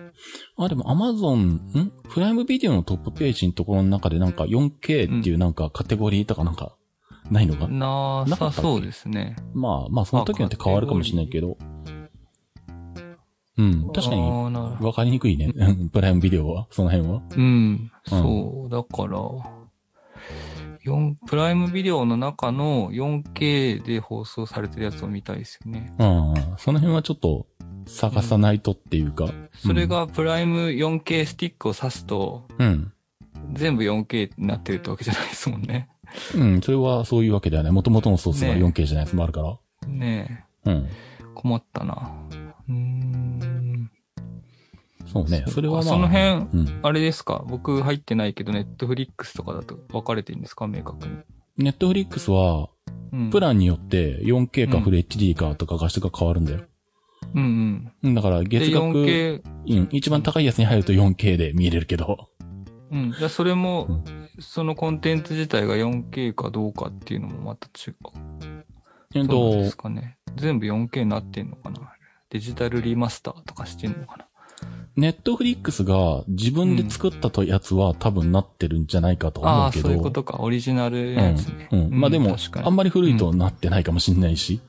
[0.58, 1.36] あ、でも Amazon、
[1.80, 1.94] ん？
[2.10, 6.76] プライムビデオのトップページのところの中でなんか 4K っていうなんかカテゴリーとかなんか、
[7.30, 9.36] ないのか、ななかったっけさそうですね。
[9.54, 11.56] まあまあその時によって変わるかもしれないけど。
[13.60, 13.92] うん。
[13.94, 14.22] 確かに
[14.82, 15.52] わかりにくいね。
[15.54, 17.22] う んプライムビデオは、その辺は。
[17.30, 17.92] うん。
[18.08, 18.70] そう。
[18.72, 19.20] だから、
[20.86, 25.94] 4、プライムビデオの中の 4K で放送されてるやつを見たいですよね。
[25.98, 26.34] うん。
[26.58, 27.48] その辺はちょっと
[27.88, 29.28] 探さないとっていうか。
[29.56, 32.92] それがプライム 4K スティックを挿すと、うん。
[33.54, 35.90] 全部 4K になってるってわけじゃないですもんね。
[36.36, 36.62] うん。
[36.62, 37.72] それはそういうわけではない。
[37.72, 39.58] 元々のソースがね 4K じゃないやつもあるから。
[39.88, 40.74] ねうん。
[40.74, 40.90] え、
[41.34, 42.12] 困ったな。
[42.70, 43.25] うーん。
[45.16, 45.46] そうね。
[45.48, 45.84] それはまあ。
[45.84, 46.32] その辺、う
[46.64, 46.80] ん。
[46.84, 47.46] あれですか？
[47.48, 50.68] 僕入ってないけど、ネットフリックスとかだと分かれてるんですか？
[50.68, 51.14] 明確に。
[51.58, 52.68] ネットフリックスは、
[53.14, 53.30] うん。
[53.30, 56.66] プランによって 4K かうんフル HD かとか画質が変わるんだよ。
[57.34, 57.92] うんうん。
[58.04, 62.28] うんだからで、月額、4K、うん、一番高いやつに入ると 4K で見れるけど。
[62.92, 63.14] うん。
[63.14, 64.04] じゃあそれも、うん
[64.38, 67.96] そのコンテンツ自体が 4K かどうかっていうのもまた違う。
[69.16, 70.18] えっとどうで、すかね。
[70.36, 71.94] 全部 4K になってんのかな？
[72.30, 74.28] デジタルリマスターとかしてんのかな？
[74.98, 79.90] ネットフリックスが自分で作ったとやつは多分なってるんじゃないかと思うけど。
[79.90, 80.38] そういうことか。
[80.40, 81.68] オリジナルやつね。
[81.72, 81.90] うん。
[81.92, 84.62] まあでも確か、にあんまり古いとなってないかもしんないし。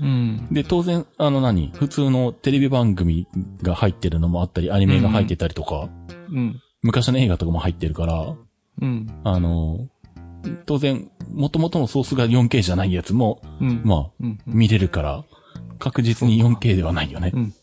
[0.00, 0.48] うん。
[0.50, 1.70] で、当然、あの何？
[1.74, 3.28] 普通のテレビ番組
[3.62, 5.88] が入ってるのもあったり、アニメが入ってたりとか、
[6.30, 6.60] うん。
[6.82, 8.34] 昔の映画とかも入ってるから、
[8.80, 9.06] うん。
[9.24, 9.88] あの、
[10.66, 13.82] 当然、元々のソースが 4K じゃないやつも、うん。
[13.84, 14.38] まあ、うん。
[14.46, 15.24] うん見れるから、
[15.78, 17.38] 確実に 4K ではないよねう。
[17.38, 17.54] ん。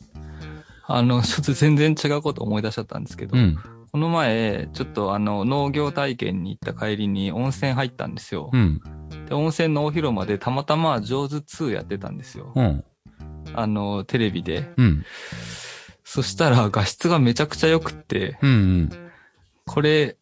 [0.88, 3.58] あの、ちょっと全然違うこと思い出しちゃったんですけど、うん。
[3.92, 8.50] この前、ちょっとあの、農業体験に行った帰りに温泉入ったんですよ。
[8.54, 8.82] うん。
[9.28, 12.52] で、温泉のお広間でたまたま上手2やってたんですよ。
[12.56, 12.84] うん。
[13.54, 14.72] あの、テレビで。
[14.78, 15.06] うん。
[16.04, 18.50] そしたら画質がめちゃくちゃ良くって、うん。
[18.50, 18.90] うん。
[19.66, 20.18] これ、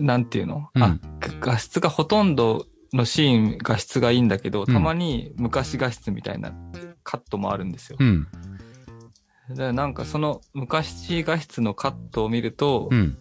[0.00, 0.98] なんていうの、うんあ、
[1.40, 6.52] 画質がほとんどのシーン画質がいいんだけど、うんたまに昔画質みたいな
[7.02, 7.96] カットもあるんですよ。
[7.98, 8.26] うん。
[9.50, 13.18] だからなんかその昔画質のカットを見ると、うん。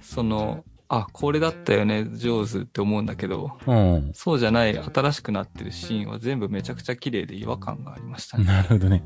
[0.00, 4.10] その、あ、これだったよね、上手って思うんだけど、うん。
[4.14, 8.44] そうじゃない新しくなってるシーンは全部めちゃくちゃ綺麗で違和感がありましたね。
[8.44, 9.02] なるほどね。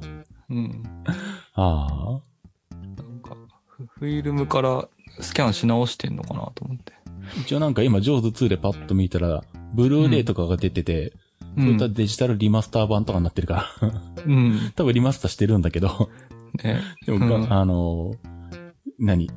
[0.50, 0.82] うん。
[1.54, 2.20] あ
[2.72, 3.36] なんか、
[3.68, 4.88] フフィルムから
[5.20, 6.92] スキャンし直してんのかなと思って。
[6.92, 7.10] あ。
[7.40, 9.44] 一応なんか今、ジョーズ2でパッと見たら、
[9.74, 11.12] ブルーレイとかが出てて、
[11.56, 13.92] うそういったデジタルリマスター版とかになってるから、
[14.26, 14.72] うん。
[14.74, 16.10] 多分リマスターしてるんだけど、
[16.56, 16.80] ね。
[17.04, 18.36] でも、うんあのー、
[18.98, 19.30] 何？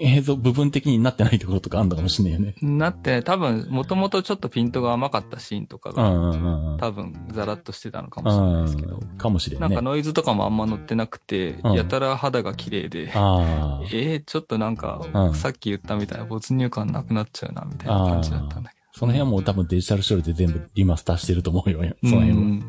[0.00, 2.54] 映像部分的になってないところとかあんだかもしんないよね。
[2.60, 6.76] なって、多分、もともとちょっとピントが甘かったシーンとかが。
[6.78, 8.96] 多分、ザラッとしてたのかもしれないですけど。
[8.96, 9.68] うんかもしれんね。
[9.68, 18.86] なんかノイズとかもあんま乗ってなくて、うんやたら肌が綺麗で、あ えー、ちょっとなんか、うんさっき言ったみたいな没入感なくなっちゃうな、みたいな感じだったんだけあ。
[18.92, 21.80] その辺はもう多分デジタル処理で全部リマスターしてると思うよ。
[22.04, 22.20] そど。
[22.20, 22.42] の辺は。
[22.42, 22.64] うん。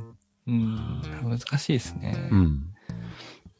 [0.47, 1.29] うん。
[1.29, 2.29] 難しいですね。
[2.31, 2.63] うん。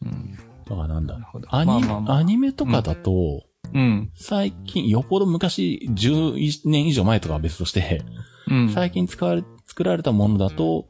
[0.04, 0.38] うん。
[0.66, 1.18] だからなんだ。
[1.50, 3.44] アニメ、まあまあまあアニメとかだと、
[3.74, 4.12] うん。
[4.16, 8.02] 最近、よっぽど昔、10年以上前とかは別として、
[8.50, 8.70] うん。
[8.70, 10.88] 最近使われ、作られたものだと、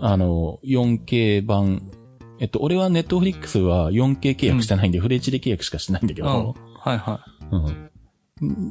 [0.00, 1.82] あの、4K 版、
[2.38, 6.28] えっと、俺はネットフリックスは 4K 契約してないんで、フレッチで契約しかしてないんだけうん。
[6.28, 7.20] ど、はいは
[7.50, 7.90] うん。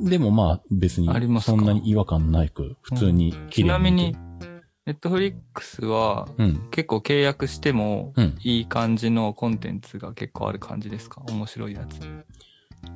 [0.09, 1.09] でもまあ、別に
[1.41, 3.31] そんなに違和感なく、普通にい。
[3.49, 4.15] 綺麗ちなみに
[4.85, 6.69] ネットフリックスは、うん。
[6.69, 8.37] 結構契約しても、うん。
[8.43, 11.23] いい感じのコンテンツが結構ある感じですか？
[11.27, 12.01] 面白いやつ。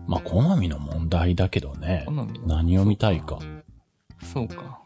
[0.08, 2.12] まあ、好みの問題だけどね好。
[2.12, 2.40] み？
[2.46, 3.40] 何を見たいか。
[4.22, 4.82] そうか。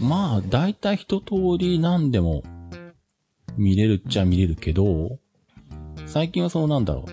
[0.00, 2.42] まあ、大体一通り何でも
[3.58, 5.18] 見れるっちゃ見れるけど、
[6.06, 7.12] 最近はそのなんだろう。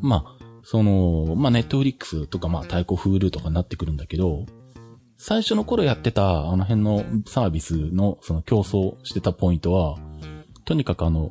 [0.00, 4.46] まあ、その、まあ、ネットフリックスとか、まあ、太鼓フールとかになってくるんだけど、
[5.18, 9.98] 最初の頃やってたあの辺のサービスのその競争してたポイントは、
[10.64, 11.30] とにかくあの、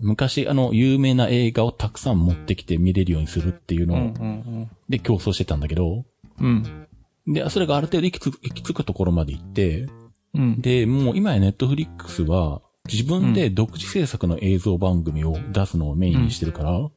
[0.00, 6.04] 昔あの有名な映画をたくさん持ってきて見れるようにするっていううんうのんで競争してたんだけど、
[6.40, 6.86] うん。
[7.26, 7.34] うん。
[7.34, 9.86] で、それがある程度行き着く行き着くところまで行って、
[10.34, 10.60] うん。
[10.60, 16.88] で、もう今やネットフリックスは自分で独自制作の映像番組を出すのをメインにしてるから、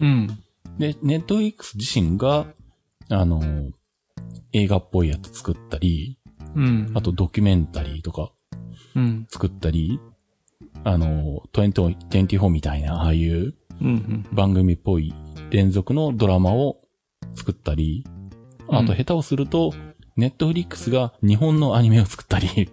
[0.00, 0.26] うん。
[0.78, 2.46] で、ネットフリックス自身が、
[3.08, 3.40] あの、
[4.52, 6.18] 映画っぽいやつ作ったり、
[6.54, 6.92] うん。
[6.94, 8.32] あとドキュメンタリーとか
[8.94, 9.26] うん。
[9.30, 10.00] 作ったり、
[10.84, 14.26] あの、20 24みたいな、ああいううん。
[14.32, 15.14] 番組っぽい
[15.50, 16.82] 連続のドラマを
[17.34, 18.04] 作ったり、
[18.68, 19.72] あとうん下手をすると、
[20.16, 22.70] ネットフリックスが日本のアニメを作ったり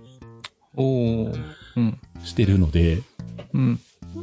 [0.75, 1.43] おー。
[1.77, 1.99] うん。
[2.23, 3.01] してるので、
[3.53, 3.79] うん。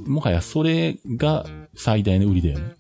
[0.07, 1.47] もはやそれが
[1.77, 2.75] 最大の売りだよね。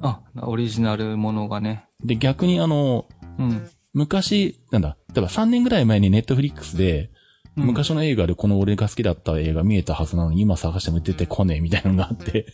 [0.00, 1.86] あ、オリジナルものがね。
[2.04, 3.06] で、逆にあの、
[3.38, 3.68] うん。
[3.94, 7.10] 昔、なんだ、例えば3年ぐらい前にネットフリックスで、
[7.56, 12.46] うん昔の映画でこの俺が好きだった映画見えたはずなのに今探しても出てこねえみたいなのがあって、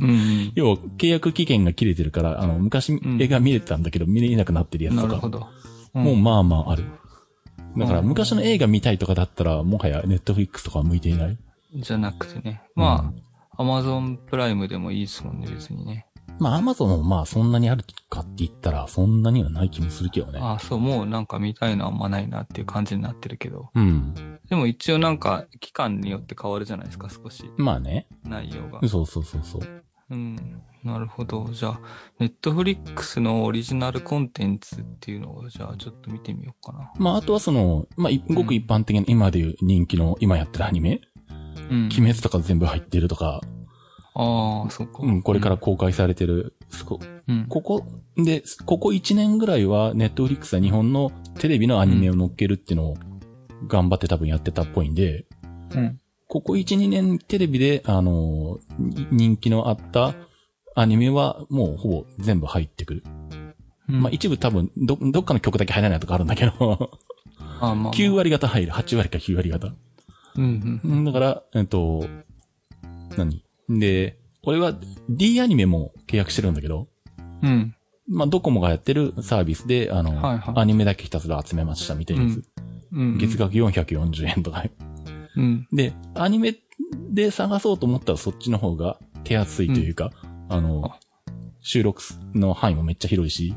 [0.00, 0.52] うん。
[0.56, 5.46] 要は契約期限が切れてるから、あの、昔ん映画見れてたんだけど見れなくなってるやつとか、なるほど。
[5.94, 6.84] うんもうまあまあある。
[7.76, 11.38] だからうん昔の映画見たいとかだったら、もはやネットフリックスとかは向いていない。
[11.72, 12.62] じゃなくてね。
[12.74, 13.12] ま
[13.56, 16.06] あ、アマゾンプライムでもいいですもんね、別にね。
[16.40, 20.40] まあアマゾンもまあそんなにあるかって言ったら、そんなにはない気もするけどね。
[20.42, 23.70] あそう、もうなんか見たいのはあんまないなっていう感じになってるけど。
[23.74, 24.38] うん。
[24.48, 27.44] でも一応なんか、期間によって変わるじゃないですか、少し。
[27.56, 28.08] まあね。
[28.24, 28.80] 内容が。
[28.88, 29.84] そうそうそうそう。
[30.10, 30.62] うん。
[30.82, 31.46] なるほど。
[31.52, 31.80] じゃあ、
[32.18, 36.90] ネットフリックスのオリジナルコンテンツっていうのを、じゃあちょっと見てみようかな。
[36.96, 41.02] まああとはその、まあいごく一般的な今でいう人気の今やってるアニメ、
[41.70, 41.84] うん。
[41.86, 43.42] 鬼滅とか全部入ってるとか、
[44.14, 44.98] ああ、そっか。
[45.02, 47.46] うん、これから公開されてる、すこうん。
[47.48, 47.86] ここ、
[48.16, 52.96] で、ここ1年ぐらいは、ネットフリックスは日本のテレビのアニメを乗っけるっていうのを、
[53.66, 55.26] 頑張って多分やってたっぽいんで、
[55.74, 56.00] うん。
[56.26, 58.58] ここ1、2年テレビで、あの
[59.10, 60.14] 人気のあった
[60.74, 63.04] アニメは、もうほぼ全部入ってくる。
[63.88, 66.90] うんまあ一部多分、ど、どっかの曲だけ入らないとかあるんだけど、
[67.38, 68.72] あまあまあ、9割方入る。
[68.72, 69.74] 8割か9割方。
[70.36, 72.06] うんうんだから、えっと、
[73.16, 73.44] 何？
[73.78, 74.74] で、俺は
[75.08, 76.88] D アニメも契約してるんだけど、
[77.42, 77.50] うん。
[77.50, 77.74] うん。
[78.08, 82.42] まあ、ドコモがやってるサービスで、あの、はいはいアニメだけひたすら集めましたみたいなやつ。
[82.92, 83.18] うん。
[83.18, 84.64] 月額440円とか。
[85.36, 85.68] うん。
[85.72, 86.56] で、アニメ
[87.10, 90.10] で探そうと思ったらそっちの方が手厚いというか、
[90.48, 90.90] あの、
[91.60, 92.02] 収録
[92.34, 93.54] の範囲もめっちゃ広いし、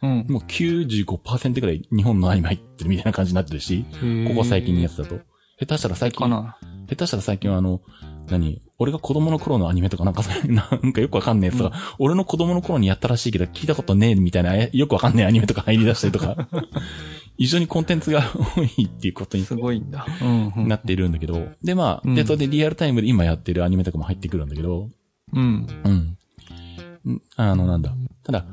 [0.00, 0.26] うん。
[0.28, 3.84] もう95%くらい日本のアニメ入ってるみたいな感じになってるし、
[4.28, 5.20] ここ最近のやつだと。
[5.58, 6.26] 下手したら最近。
[6.28, 6.56] 下
[6.96, 7.82] 手したら最近はあの、
[8.30, 8.61] 何？
[8.82, 16.48] 俺が子供の頃のアニメとかなんか なんかよくわかんねえやつが、俺の子供の頃にやったらしいけど聞いたことねえみたいな、えよくわかんねえアニメとか入り出したりとか、
[17.38, 18.22] 非常にコンテンツが
[18.56, 20.06] 多いっていうことにすごいんだ。
[20.20, 20.68] うん、うん。
[20.68, 24.90] なっているんだけど、でまあ、うんで、それでリアルタイムで今やってるアニメとかも入ってくるんだけど、
[25.32, 25.66] うん。
[25.84, 27.12] うん。
[27.14, 27.94] んあの、なんだ。
[28.24, 28.44] ただ、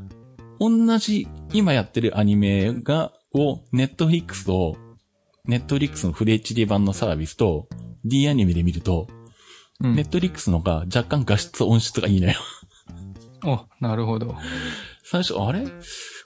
[0.59, 4.75] 同じ今やってるアニメが、を、ネットフリックスと、
[5.45, 7.67] ネットフリックスのフレ HD 版のサービスと、
[8.05, 9.07] D アニメで見ると、
[9.81, 9.95] うん。
[9.95, 12.33] ネットフリックスのが若干画質音質がいいのよ。
[13.45, 14.35] お、なるほど。
[15.03, 15.65] 最初、あれ？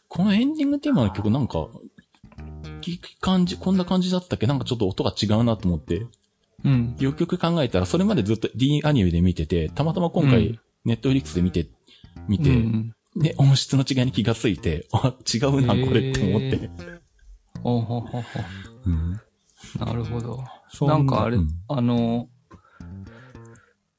[0.08, 1.68] このエンディングテーマの曲なんか、
[2.82, 4.48] 聞く感じ、こんな感じだったっけ？
[4.48, 6.06] なんかちょっと音が違うなと思って、
[6.64, 6.96] うん。
[7.00, 11.70] よくよく考えたら、それまでずっと D アニメで見てて、たまたま今回、うんネットフリックスで見て、
[12.28, 16.70] 見て、うんで、音質の違いに気がついて、あ、違うな、これって思って。
[17.64, 18.24] おほほほ。
[18.86, 19.22] うん
[19.80, 20.44] なるほど。
[20.68, 22.28] そなんかあれ、うんあの、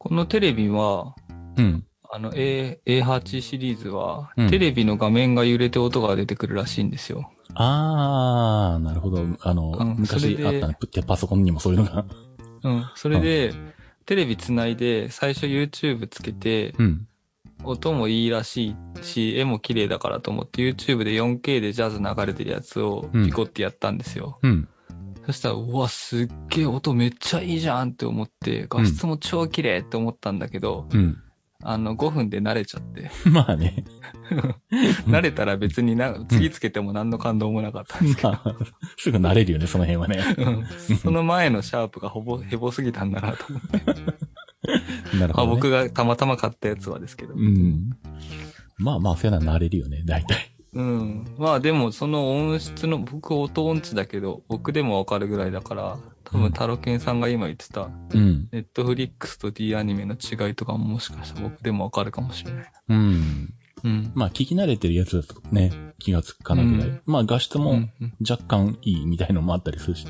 [0.04, 1.14] このテレビは、
[1.56, 1.84] うん。
[2.10, 7.32] あの A、A8 シリーズは、うんテレビの画面が揺れて音が出てくるらしいんですよ。
[7.54, 9.24] あー、なるほど。
[9.40, 10.76] あの、うんそれで昔あったね。
[10.78, 12.04] プパソコンにもそういうのが。
[12.64, 12.84] うん。
[12.94, 13.54] それで、
[14.04, 17.08] テレビつないで、最初 YouTube つけて、うん。
[17.64, 24.38] 音もいいらしいし、絵も綺麗だからと思って YouTube で 4K でジャズ流れてるやつをうんピコってやったんですよ。
[24.42, 24.68] うん。
[25.26, 31.18] そしたら、うわ、すっげえ音めっちゃいいじゃんって思って、画質も超綺麗って思ったんだけど、うん。
[31.66, 33.10] あの、5分で慣れちゃって。
[33.30, 33.84] まあね。
[35.08, 38.32] 慣れたら別にな、次つけても何の感動もなかったんですけど。
[38.32, 38.56] まあ、
[38.98, 40.22] すぐ慣れるよね、その辺はね。
[40.36, 40.66] うん
[40.98, 43.82] その前のシャープがほぼ、ヘボすぎたんだなと思って。
[43.86, 43.92] ま
[45.14, 45.54] あなるほど、ね。
[45.54, 47.32] 僕がたまたま買ったやつはですけど。
[47.34, 47.96] うん。
[48.76, 50.53] まあまあ、そういうのは慣れるよね、大体。
[50.74, 51.34] うん。
[51.38, 58.48] まあでもその音質の、僕音音痴だけど、僕でもわかるぐらいだから、多分タロケンさんが今言ってた、うん。
[58.50, 62.72] ネットフリックスと D アニメの違いとかももしかしたら僕でもわかるかもしれない。
[62.88, 63.54] うん。
[63.84, 64.12] うん。
[64.14, 66.88] まあ、聞き慣れてるやつだとね、気がつくかなぐらい。
[66.88, 67.88] うんまあ、画質も
[68.28, 70.06] 若干いいみたいのもあったりするし。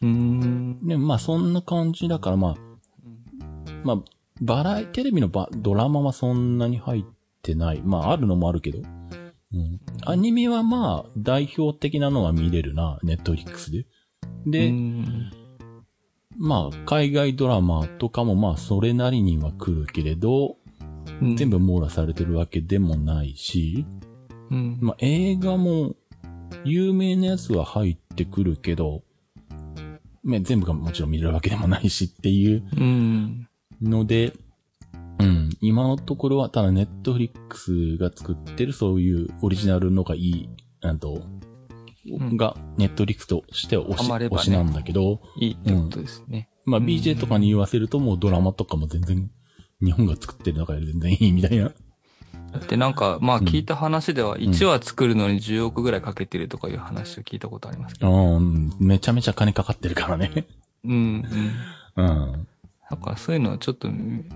[0.00, 0.86] うーん。
[0.86, 2.54] で、まあ、そんな感じだから、まあ、
[3.84, 3.96] まあ、
[4.40, 7.04] バラエ、テレビのバドラマはそんなに入っ
[7.42, 7.82] てない。
[7.84, 8.78] まあ、あるのもあるけど。
[9.52, 9.80] うん。
[10.04, 13.86] アニメはまあ、代表的なのは見れるな、ネットフリックスで。
[14.46, 15.30] で、うん
[16.36, 20.56] まあ、海外ドラマとかもまあ、それなりには来るけれど、
[21.20, 23.84] うん全部網羅されてるわけでもないし、
[24.50, 24.78] うん。
[24.80, 25.94] まあ、映画も、
[26.64, 29.02] 有名なやつは入ってくるけど、
[30.24, 33.48] ね、全部がもちろん見れるわけでもないしっていううん。
[33.82, 34.40] ので、うん、
[35.60, 40.48] 今のところは、ただネットフリックスが作ってるそういうオリジナルのがいい、
[40.80, 41.22] なんと、
[42.08, 46.48] んが、ネットフリックスとしては推し、ね推しなんだけど、いいってことですね。
[46.64, 49.30] まあうん BJ とかに言わせるともうドラマとかも全然、
[49.82, 51.72] 日本が作ってる中で全然いいみたいな。
[52.52, 58.36] だってなんか、まあ聞いた話では、1話作るのに10億ぐらいかけてるとかいう話を聞いたことありますけど。
[58.36, 60.46] うん、めちゃめちゃ金かかってるからね。
[60.84, 61.24] うん、
[61.96, 62.39] うん。
[62.90, 62.96] うん。
[62.98, 63.88] だからそういうのはちょっと、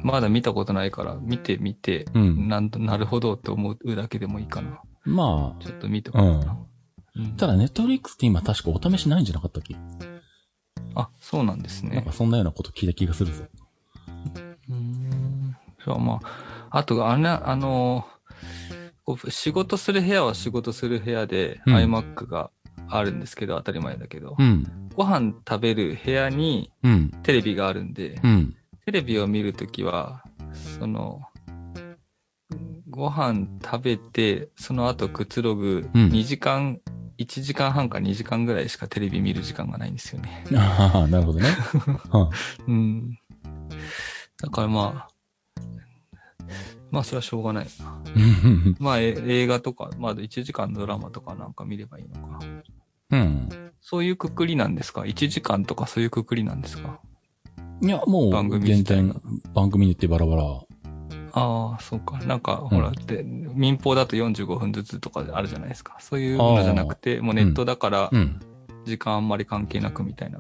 [0.02, 4.80] まだ見たことないから、見てみて、うんなんと、なるほどって思うだけでもいいかな。
[5.04, 6.52] まちょっと見てもらおうかな。
[6.52, 6.56] うん
[7.26, 9.76] あ、ただネットフリックスって今確かお試しないんじゃなかったっけ、
[10.96, 12.12] あ、そうなんですねなんか。
[12.12, 13.44] そんなようなこと聞いた気がするぞ。
[14.68, 15.56] うーん。
[15.84, 18.06] じゃあまあ、あと、あれ、あの、
[19.28, 22.50] 仕事する部屋は仕事する部屋で、うん iMac が
[22.88, 24.64] あるんですけど、当たり前だけど、うん。
[24.94, 27.10] ご飯食べる部屋にうん。
[27.22, 28.54] テレビがあるんで、うん。
[28.86, 30.24] テレビを見るときは、
[30.78, 31.22] その、
[32.90, 36.80] ご飯食べて、その後くつろぐうん2時間、
[37.18, 40.44] 1時間半か2時間ぐらいしかテレビ見る時間がないんですよね。
[40.54, 41.48] ああ、なるほどね。
[42.10, 42.30] は
[42.68, 43.18] うん。
[44.40, 45.13] だからまあ、
[46.94, 48.00] まあそれはしょうがないな。
[48.14, 52.40] うんまあえ映画とか、まあ1時間のドラマとかなんか見ればいいのか。
[53.10, 53.48] うん。
[53.80, 57.00] そういうくくりなんですか ?1 時間とかそういうくくりなんですか？
[57.82, 59.20] いや、もう、番組自全
[59.52, 60.42] 番組によってバラバラ。
[61.32, 62.18] ああ、そうか。
[62.20, 65.96] なんか、ほら、で、民放だと45分ずつとかあるじゃないですか。
[65.98, 68.40] そういうのじゃなくて、もうネットだからう、ん。
[68.84, 70.38] 時間あんまり関係なくみたいな。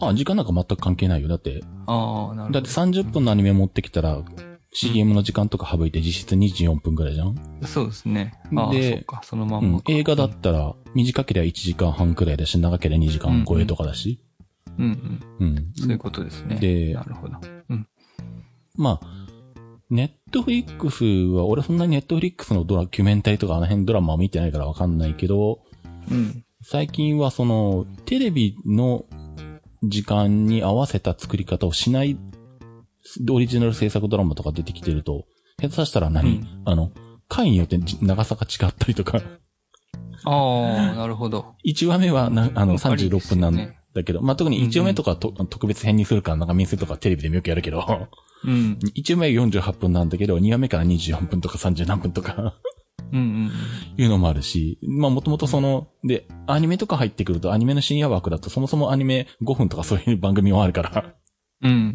[0.00, 1.28] あ、時間なんか全く関係ないよ。
[1.28, 2.60] だって、ああ、なるほど。
[2.60, 4.22] だって30分のアニメ持ってきたら、
[4.76, 7.34] CM の時間とか省いて実質24分くらいじゃん？
[7.64, 8.34] そうですね。
[8.54, 9.84] ああ、でそっか、そのまうんんまか。
[9.88, 14.20] 映画だったら、短ければ1時間半くらいだし、長ければ2時間超えとかだし。
[14.78, 15.46] うんうん。
[15.46, 15.72] うん。
[15.74, 16.56] そういうことですね。
[16.56, 17.38] でなるほど。
[18.76, 19.06] まあ、
[19.88, 25.60] ネットフリックスは、俺そんなにネットフリックスのドラキュメンタリーとかあの辺ドラマを見てないからわかんないけど、
[26.10, 26.44] うん。
[26.62, 29.06] 最近はその、テレビの
[29.82, 32.18] 時間に合わせた作り方をしない、
[33.30, 35.26] オリジナル制作ドラマとか出てきてると、
[35.60, 36.62] 下手したら何、うん。
[36.64, 36.92] あの、
[37.28, 39.20] 回によって長さが違ったりとか、
[40.24, 41.54] ああ、なるほど。
[41.64, 48.08] 1話目はな、あの、ありです36分なんだけど、まあ、特に1話目とかと、特別編にするから長見せとかテレビでもよくやるけど、
[48.44, 48.78] うん。
[48.96, 52.54] 1話目は48分なんだけど、2話目から24分とか30何分とか、
[53.12, 53.52] うんうん
[53.96, 61.14] いうのもあるし、まあもともとその、で、アニメとか入ってくると、アニメの深夜枠だとそもそもアニメ5分とかそういう番組もあるから、
[61.62, 61.94] うん。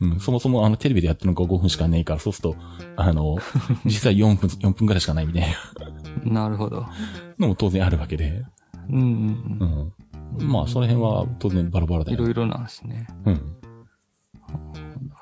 [0.00, 0.12] うん。
[0.12, 2.56] うん、そもそもあのテレビでやってるのが5分しかねえから、そうすると、
[2.96, 3.36] あの、
[3.84, 5.42] 実際4分、4分くらいしかないみたい
[6.24, 6.86] ななるほど。
[7.38, 8.44] のも当然あるわけで、
[8.90, 10.50] うんううんん。
[10.50, 12.22] まあその辺は当然バラバラだよね。
[12.22, 13.06] いろいろなんですね。
[13.24, 13.34] うん。
[13.34, 13.40] な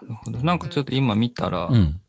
[0.09, 0.39] るほど。
[0.41, 2.01] なんかちょっと今見たら、うん。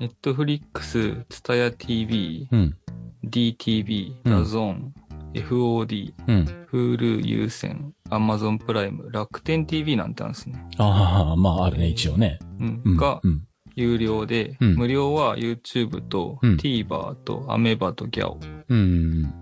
[0.00, 2.76] ネットフリックス、ツタヤ TV、うん。
[3.24, 4.94] DTV、うん DAZN、
[5.34, 6.66] FOD、うん。
[6.72, 10.64] Hulu、U-NEXT、Amazon プライム、楽天 TV なんてあるんですね。
[10.78, 12.38] ああ、まああるね、一応ね。
[12.58, 12.82] うん。
[12.84, 12.96] うん。
[12.96, 13.42] がうん。
[13.76, 18.36] 有料で、うん無料は YouTube とうん TVer と Ameba と GAO。
[18.68, 19.32] うん。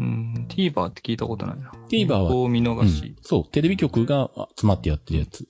[0.00, 1.72] うん、TVer って聞いたことないな。
[1.90, 3.16] TVer は見逃うんし。
[3.22, 5.48] そう、テレビ局があ集まってやってるやつ。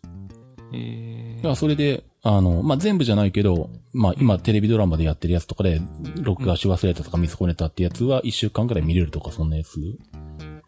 [0.72, 5.80] えだからそれで、あの、まあ、全部じゃないけど、まあ、今テレビドラマでやってるやつとかで、
[6.20, 9.80] 録画し忘れたとか見損ねたってやつは一週間くらい見れるとか、そんなやつ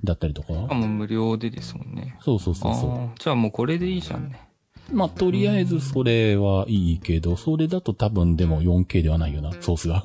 [0.02, 0.54] だったりとか。
[0.54, 2.16] ー、しかも無料でですもんね。
[2.22, 4.40] そうそうそうそあーじゃあもうこれでいいじゃんね。
[4.90, 4.96] う。
[4.96, 10.02] まあ、とりあえずそれはいいけど、それだと多分でも 4K ではないよな、ソースが。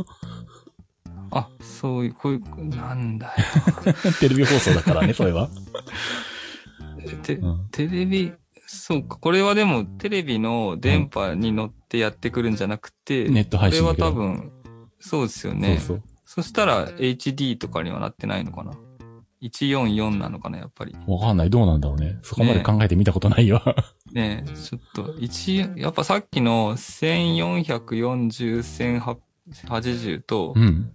[1.31, 3.33] あ、そういう、こういう、なんだよ。
[4.19, 5.49] テレビ放送だからね、それは。
[7.23, 8.33] てうんテレビ、
[8.75, 9.17] そうか。
[9.17, 14.51] これはでもテレビの電波に乗ってやってくるんじゃなくて、ネット配信これは多分、
[14.99, 15.77] そうですよね。
[15.77, 16.09] そうそう。
[16.25, 18.73] そしたら HD とかにはなってないのかな
[19.41, 20.95] ?144 なのかな、やっぱり。
[21.07, 21.49] わかんない。
[21.49, 22.19] どうなんだろうね。
[22.23, 23.61] そこまで考えてみたことないよ。
[24.11, 28.61] ねえ、ちょっと、一、やっぱさっきの1440、
[29.49, 30.91] 1080とうん。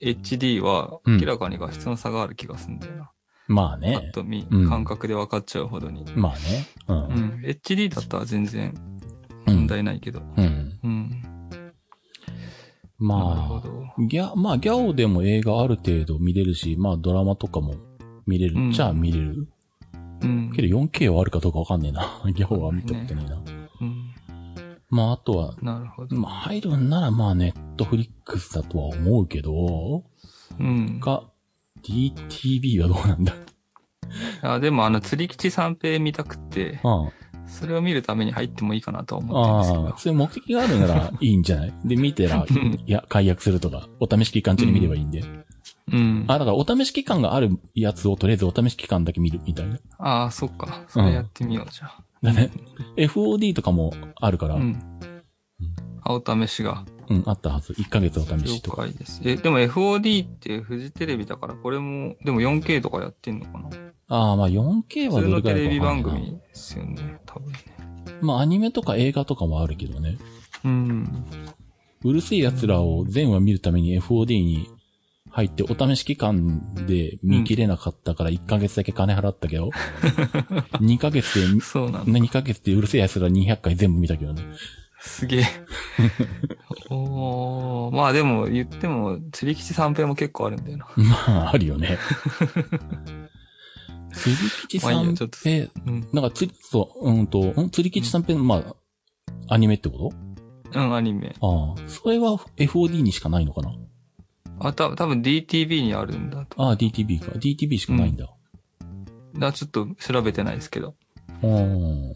[0.00, 3.10] HD はうん明らかに画質の差がある気がするんだよな。
[3.50, 4.10] パまあねッ。
[4.12, 6.04] と見、うん感覚で分かっちゃうほどに。
[6.14, 6.66] まあね。
[6.88, 6.92] う。
[6.92, 7.00] うん
[7.40, 7.42] ん。
[7.44, 8.74] HD だったら全然
[9.46, 10.20] うん問題ないけど。
[10.36, 10.78] うん。
[10.82, 11.22] うん。
[11.50, 11.74] なる
[12.98, 13.70] まあ。
[13.98, 17.74] ギャ、まあ、ギャオでも映画ある程度見れるし、まあ、ドラマとかも
[18.26, 19.48] 見れるっちゃ見れる。
[20.22, 20.52] うん。
[20.54, 22.22] けど 4K はあるかどうかわかんねえな。
[22.34, 23.42] ギャオは見たことねえな。
[23.80, 24.14] うん。
[24.90, 26.16] まあ、あとは、なるほど。
[26.16, 30.04] まあ、入るんならまあ、ネットフリックスだとは思うけど、
[30.58, 31.00] うん。
[31.00, 31.29] か、
[31.82, 33.34] DTV はどうなんだ？
[34.42, 37.08] あ、でもあの、釣り吉三平見たくって、あ
[37.46, 39.98] それを見るために入ってもいいかなとはあ思ってるんですけどああ、。
[39.98, 41.74] そういう目的があるならいいんじゃない？
[41.84, 45.22] で、見てら、いや、解約するとか、お試し期間中に見ればいいんで。
[45.92, 46.24] うん。
[46.28, 49.78] あ、だからお試し期間があるやつをとりあえずお試し期間だけ見るみたいな。
[49.98, 50.84] ああ、そっか。
[50.88, 52.04] それやってみよう、じゃあ。
[52.22, 52.50] だね。
[52.96, 55.22] FOD とかもあるから、ううん、ん。
[56.02, 56.84] あ、お試しが。
[57.26, 57.72] あったはず。
[57.72, 58.82] 1ヶ月お試了しとか。
[58.82, 59.20] 解です。
[59.24, 63.68] え、でも FOD ってフジテレビだから、これも、でも 4K とかやってんのかな？
[64.08, 67.58] ああ、まあ 4K はどれくらいテレビ番かわかんないな組ですよね、多分ね。
[68.20, 70.18] まあアニメとか映画とかもあるけどね。
[70.64, 71.24] うん。
[72.04, 74.68] うるせえ奴らを全話見るために FOD に
[75.30, 79.70] 入ってお試し期間で見切れなかったから1ヶ月だけ金払ったけど、
[80.80, 82.18] 2ヶ月で、そうなんだ。
[82.18, 84.42] 2ヶ月でうるせえ奴ら200回全部見たけどね。
[85.00, 85.44] すげえ。
[86.90, 90.86] おー、まあでも言っても、釣り吉三平も結構あるんだよな。
[90.96, 91.98] まあ、あるよね。
[94.12, 95.06] 釣り吉まあいい。
[95.06, 95.28] なんか
[96.30, 98.76] 釣り、そう、うんと、ん釣り吉さんって、まあ、
[99.48, 100.12] アニメってこ
[100.72, 101.34] うん、アニメ。
[101.40, 101.88] とああ。
[101.88, 103.72] それは FOD にしかないのかな？
[104.60, 106.62] あ、た多分 DTV にあるんだと。
[106.62, 107.32] ああ、DTV か。
[107.32, 108.28] DTV しかないんだ。
[109.38, 110.94] だちょっと調べてないですけど。
[111.42, 112.12] うん。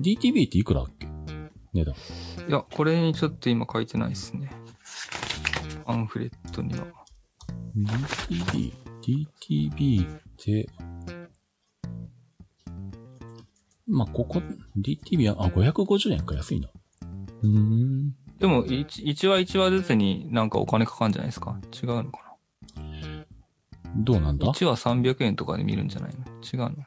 [0.00, 1.06] DTV っていくらだっけ？
[1.76, 1.94] 値段。
[2.48, 4.50] いや、これにちょっと今書いてないですね。
[5.84, 6.86] パンフレットには。
[8.28, 8.72] DTV、
[9.02, 10.68] DTV って、
[13.86, 14.42] まあ、ここ、
[14.76, 16.68] DTV は、あ、550円か安いな。
[17.42, 18.14] うーん。
[18.38, 21.58] でも、一一話一話ずつになんかお金かかるんじゃないですか？
[21.72, 22.20] 違うのか
[23.96, 24.46] どうなんだ？
[24.46, 26.24] な ?1 話300円とかで見るんじゃないの？
[26.42, 26.84] 違うの？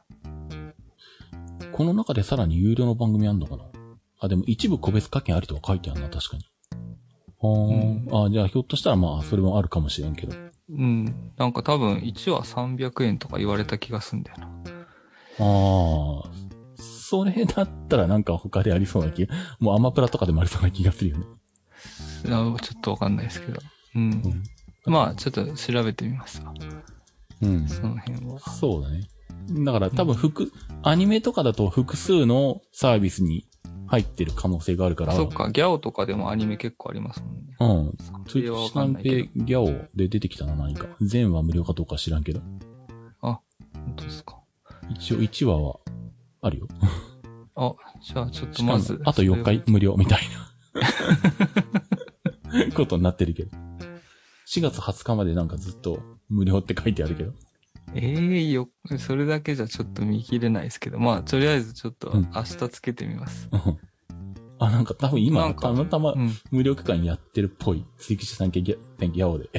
[1.72, 3.64] この中でさらに有料の番組あんのかな？
[4.20, 6.44] あ、でも一部個別課金ありとは書いてあるな、確かに。
[7.42, 10.36] あー、あ、じゃあひょっとしたらまあ、それもあるかもしれんけど。
[10.70, 11.32] うん。
[11.38, 14.48] なんか多分1話300円とか言われた気がすんだよな。
[15.40, 16.32] ああ、
[16.76, 21.26] それだったらなんか他でありそうな気が、もうアマプラとかでもありそうな気がするよね。
[22.26, 23.62] あちょっとわかんないですけど。
[23.96, 24.12] うん。
[24.86, 24.92] うん。
[24.92, 26.54] まあ、ちょっと調べてみますわ。
[27.42, 27.68] うん。
[27.68, 28.40] その辺は。
[28.40, 29.08] そうだね。
[29.66, 30.52] だから多分複、
[30.84, 33.46] アニメとかだと複数のサービスに
[33.90, 35.14] 入ってる可能性があるから。
[35.14, 37.56] そっか、ギャオとかでもアニメ結構ありますもんね。
[37.60, 38.26] うん。
[38.28, 40.88] ツイッチ三かんないけ平ギャオで出てきたな、何か。
[41.02, 42.40] 全話無料かどうか知らんけど。
[42.40, 42.46] ど。
[43.22, 44.40] 本当ですか。
[44.92, 45.80] 一応1話は
[46.42, 46.68] あるよ。
[47.56, 49.02] あ、じゃあちょっとまず。
[49.06, 50.22] あと4日無料みたい
[52.52, 53.58] な ことになってるけど。
[54.48, 57.34] 4月20日までなんかずっと無料って書いてあるけど。
[57.96, 63.50] ええよ、それだけじゃちょっと見切れないですけど、まあ、とりあえずちょっとうん明日つけてみます。
[63.52, 63.80] うん
[64.62, 66.32] あ、なんか多分な今、たまたまうん。
[66.52, 67.86] 無料期間やってるっぽい。
[67.98, 69.50] 追記三系ギャギャオで。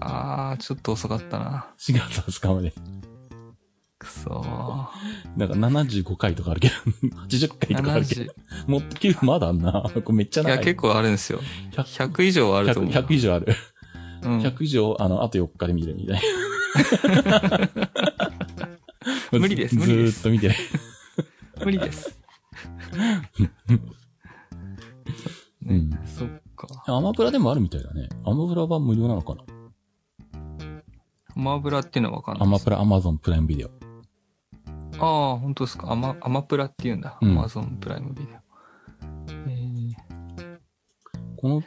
[0.00, 1.66] あー、ちょっと遅かったな。
[1.78, 2.72] 4月20日まで。
[3.98, 5.38] くそー。
[5.38, 6.74] なんか75回とかあるけど、
[7.28, 8.70] 80回とかあるけど70。
[8.70, 9.90] もっと9まだあんな。
[9.94, 10.54] これめっちゃ長い。
[10.54, 11.40] いや、結構あるんですよ。
[11.72, 12.92] 100 100以上あると思う。
[12.92, 13.54] 100, 100以上ある。
[14.22, 14.38] うん。
[14.40, 16.20] 100以上、あの、あと4日で見るみたいな。
[19.32, 20.54] 無理ですず無理ですずーっと見てる。
[21.64, 22.18] 無理です。
[25.66, 26.68] うんね、そっか。
[26.86, 28.08] アマプラでもあるみたいだね。
[28.24, 29.42] アマプラは無料なのかな？
[31.34, 32.46] アマブラっていうのはわかんない。
[32.46, 33.70] アマプラ、アマゾンプライムビデオ。
[34.98, 35.92] ああ、本当ですか。
[35.92, 37.18] アマ、アマプラって言うんだ。
[37.20, 38.36] アうんマゾンプライムビデオ。
[39.48, 39.94] え
[41.36, 41.64] この、ん？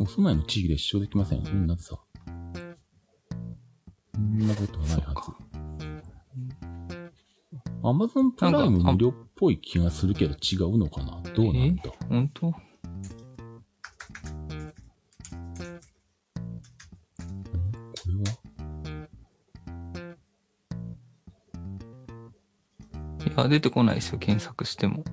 [0.00, 1.44] お住まいの地域で視聴できません？
[1.44, 1.98] うん、なんでさ。
[4.18, 5.30] そんなことはないはず。
[7.84, 11.22] アマゾンプライム無料っぽい気がするけど違うのかな？
[11.34, 11.84] どうなんだ？
[11.84, 12.58] ー、本当こ
[18.06, 18.22] れは？
[23.24, 24.18] いや、出てこないですよ。
[24.18, 25.04] 検索しても。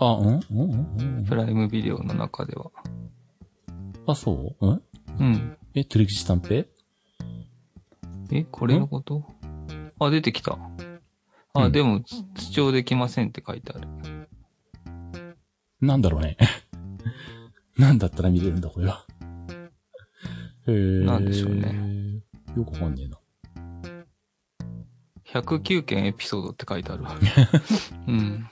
[0.00, 0.26] あ、うん？
[0.26, 0.40] うん？
[0.50, 0.96] うん？
[0.98, 1.24] うん？
[1.24, 2.72] プライムビデオの中では。
[4.08, 4.66] あ、そう？
[4.66, 4.82] うん？
[5.20, 5.56] うん。
[5.74, 6.66] え、トゥレキシ探偵
[8.34, 9.26] え、これのこと？
[9.98, 10.58] あ、出てきた。
[11.54, 13.88] あ、うんでも、つ視聴できませんって書いてある。
[15.80, 16.36] なんだろうね。
[17.76, 19.04] なんだったら見れるんだ、これは。
[20.66, 22.22] へーなんでしょうね。
[22.56, 23.18] よくわかんねえな。
[25.26, 27.16] 109件エピソードって書いてあるわ。
[28.06, 28.48] うん。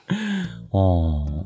[0.73, 1.43] あ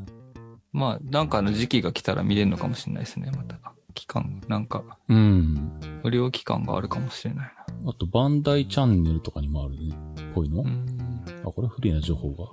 [0.71, 3.59] まあ、なんかの時期が来たら見れるのかもしれないですね、また。
[3.93, 4.97] 期間、なんか、あ。
[5.07, 5.79] うん。
[6.03, 7.54] 無料期間があるかもしれないな。
[7.87, 9.95] あと、バンダイチャンネルとかにもあるね。
[10.33, 11.23] こういうの、うん。
[11.43, 12.49] あ、これ不利な情報が。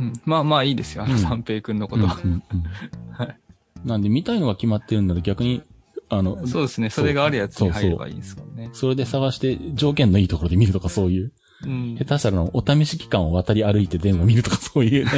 [0.00, 2.18] うん、まあまあいいですよ、あの、うん三平くんのことは。
[2.24, 2.62] うんうんうん
[3.12, 3.40] はい。
[3.84, 5.62] なんで、見たいのが決まってるんなら逆に、
[6.08, 8.70] あの、そうですね、それがあるやつに入ればいいですもんね。
[8.72, 11.32] それで探して、条件のいいところで見るとかそういう。
[11.64, 12.04] うん下。
[12.04, 15.10] 手したらお試し期間を渡り歩いて全部見るとかそういうね。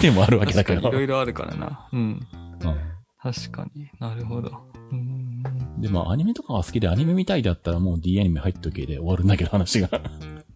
[0.00, 0.88] でもあるわけだ確かから。
[0.88, 1.88] にいろいろあるからな。
[1.92, 2.00] うん。
[2.00, 2.26] うん
[3.24, 4.52] 確かになるほど。
[4.92, 5.33] うん。
[5.84, 9.90] でもアニメとかが好きでアニメ見たいだったらもう D アニメ入っとけで終わるんだけど話が。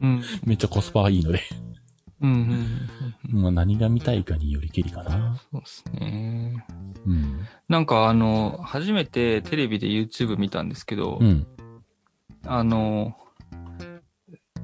[0.00, 0.22] うん。
[0.46, 1.42] めっちゃコスパがいいので。
[2.22, 2.78] うん。
[3.30, 3.42] うん。
[3.42, 5.38] まあ何が見たいかによりけりかな。
[5.52, 6.64] そうですね。
[7.04, 7.46] うん。
[7.68, 11.46] なんかあの、初めてテレビで YouTube 見たんですけど、うん。
[12.46, 13.14] あの、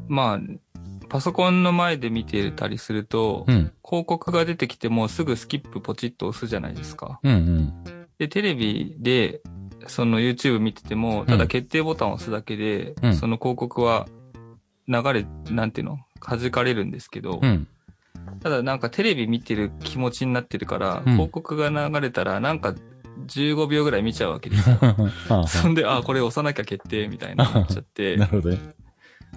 [0.08, 3.70] まあ、パソコンの前で見てたりすると、うん。
[3.84, 7.20] 広告が出てきてもすぐスキップポチッと押すじゃないですか。
[7.22, 8.06] うんうん。
[8.16, 9.42] で、テレビで、
[9.88, 14.06] その YouTube 見てても、ただ決定ボタンを押すだけで、うんその広告は
[14.88, 15.98] 流れ、なんていうの？
[16.20, 17.66] 弾かれるんですけど、うん。
[18.40, 22.74] ただなんかテレビ見てる気持ちになってるから、うん広告が流れたらなんか
[23.26, 24.78] 15秒ぐらい見ちゃうわけですよ。
[25.30, 28.58] あそんで、あ、これ押さなきゃ決定みたいになっちゃって な、るほどね。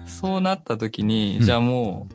[0.06, 2.14] そうなった時に、うんじゃあもう、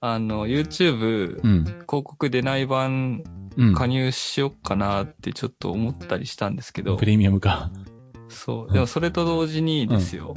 [0.00, 1.64] あの、YouTube うん。
[1.64, 3.43] 広告出ない版うん。
[3.74, 7.70] 加入しよっかなってちょっと思ったりしたんですけどプ、レミアムか。
[8.28, 8.72] そう。
[8.72, 10.34] でもそれと同時にですよ、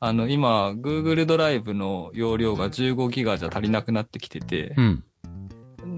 [0.00, 5.04] あの、今、Google ドライブの容量が15ギガじゃ足りなくなってきててう、ん。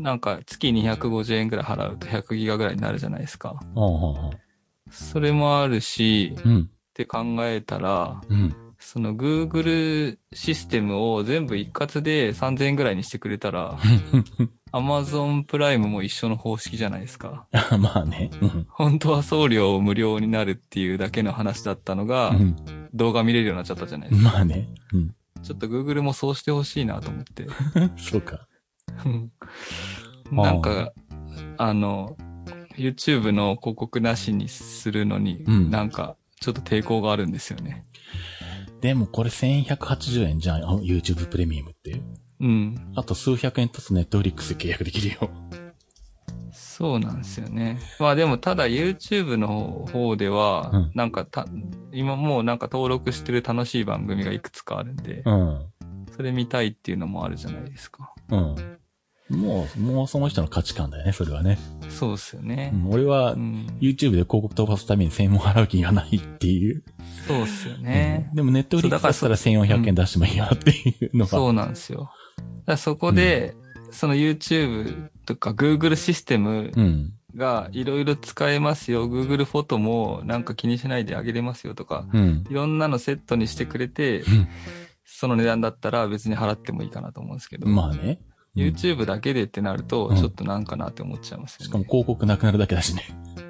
[0.03, 3.61] なんか月250円ぐらい払うと100ギガぐらいになるじゃないですか。
[4.91, 6.71] それもあるし、っうん。
[6.95, 8.57] て考えたら、うん。
[8.79, 13.79] その Google システムを全部一括で3000円ぐらいにしてくれたら、
[14.73, 17.47] Amazon プライムも一緒の方式じゃないですか。
[17.79, 18.31] まあね。
[18.41, 18.66] うん。
[18.68, 22.57] 本当は送料無料になるっていうだけの話だったのが、うん
[22.93, 24.31] 動画見れるようになっちゃったじゃないですか。
[24.31, 24.68] まあね。
[24.93, 25.14] うん。
[25.45, 27.47] ちょっと Google もそうしてほしいなと思って。
[27.97, 28.49] そうか。
[29.05, 29.31] うん
[30.33, 30.93] なんか、
[31.57, 32.16] あの、
[32.77, 37.85] YouTube の広告なしにするのに、うんなんか、ちょっと抵抗があるんですよね。
[38.81, 42.01] でもこれ1180円じゃん、YouTube プレミアムって。
[42.41, 42.93] うん。
[42.97, 45.30] あと数百円経つと Netflix で契約できるよ。
[46.53, 47.78] そうなんですよね。
[47.99, 51.47] まあでも、ただ YouTube の方では、うんなんかた、
[51.93, 55.66] 今もうなんか登録してる楽しい番組がいくつかあるんで、うん。
[56.16, 58.12] それ見たいっていうのもあるじゃないですか。
[58.30, 58.57] うん。
[59.28, 61.59] もう、もうその人の価値観だよね、それはね。
[61.88, 62.76] そうですよねう。
[62.76, 63.66] ん、俺はう、ん。
[63.80, 66.82] YouTube で広告飛ばすために1000円も払う気がないっていう。
[67.26, 68.36] そうっすよねうん。
[68.36, 71.30] でも Netflix だったら1400円出してもいいなっていうのが。
[71.30, 72.11] そうなんですよ。
[72.71, 73.55] だそこで、
[73.91, 77.12] その YouTube とか Google システムうん。
[77.37, 79.09] がいろいろ使えますよ。
[79.09, 82.45] Google フォトもなんか気にしないであげれますよとか、うん。
[82.51, 84.49] いろんなのセットにしてくれて、うん
[85.12, 88.18] その値段だったら別に払ってもいいかなと思うんですけど、まあね。
[88.25, 91.64] うん YouTube だけでってなるとう、んちょっとなんかなって思っちゃいますよね。
[91.66, 93.05] しかも広告なくなるだけだしね。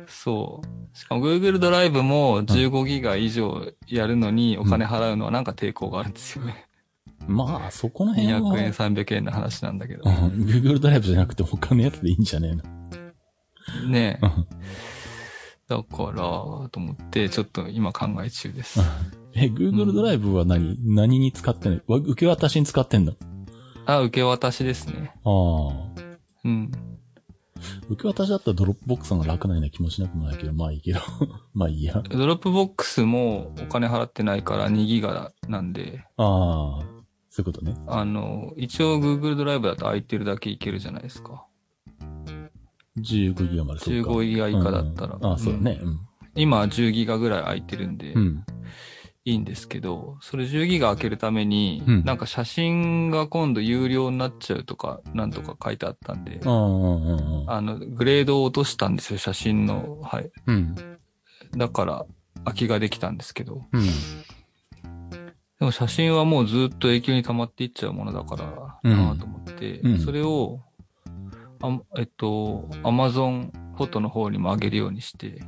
[0.07, 0.99] そう。
[0.99, 6.66] しかも Google ドライブも15ギガ以上やるのにお金払うのはなんか抵抗があるんですよね。
[7.31, 8.41] まあ、そこの辺は。
[8.41, 10.09] 200円、300円の話なんだけどう。
[10.09, 10.12] ん。
[10.45, 12.55] Google ドライブじゃなくて他のやつでいいんじゃねえ
[13.85, 13.89] の？
[13.89, 14.26] ねえ。
[14.26, 14.47] うん
[15.68, 16.14] だから、
[16.70, 18.81] と思って、ちょっと今考え中です。
[19.35, 21.81] え、Google ドライブは何、何に使ってんの？
[21.87, 23.12] わ受け渡しに使ってんの？
[23.87, 25.12] あ、受け渡しですね。
[25.24, 25.31] ああ。
[26.45, 26.72] うん。
[27.89, 30.99] 受け渡しだったらドロップボックスが楽なような気もしなくもないけど、まあいいけど。
[31.55, 32.03] まあいいや。
[32.11, 37.00] ドロップボックスもお金払ってないから2ギガなんで、ああ。
[37.31, 37.76] そういうことね。
[37.87, 41.47] あの、一応 Google ドライブだと空いてるだけいけるじゃないですか。
[42.99, 45.14] 15ギガまでそうか15ギガ以下だったら。
[45.14, 45.78] うんああ、そうだね。
[45.81, 46.01] うん。
[46.35, 48.45] 今は10ギガぐらい空いてるんで、うん。
[49.24, 56.49] いいんですけど、それ10ギガ開けるために、うんなんか写真が今度有料になっちゃうとか、なんとか書いてあったんであ、
[57.61, 60.01] の、グレードを落としたんですよ、写真の。
[60.03, 60.31] はい。
[60.47, 60.74] うん。
[61.57, 62.07] だから、
[62.45, 63.62] 空きができたんですけど。
[65.61, 65.67] うん。
[65.67, 70.61] でも写真はもうずっと永久に溜まっていっちゃうものだから、うんなぁと思って、うんそれを、
[71.63, 75.43] あえっと、アマゾンフォトの方にも上げるようにして。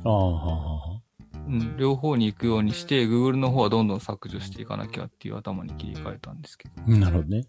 [1.45, 6.93] うん、両方に行くようにして、Google の方はどんどん削除していかなきゃっていう頭に切り替えたんですけど。
[6.93, 7.45] なるほどね。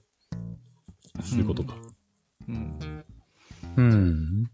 [1.22, 1.74] そういうことか。
[2.48, 3.04] うん。
[3.76, 4.44] うん。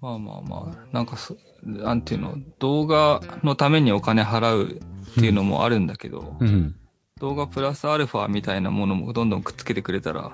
[0.00, 4.80] まあまあまあ、なんかそ、なんていうの、動画のためにお金払う
[5.12, 6.76] っていうのもあるんだけど、うん。
[7.20, 10.32] 動画プラスアルファみたいなものもどんどんくっつけてくれたら、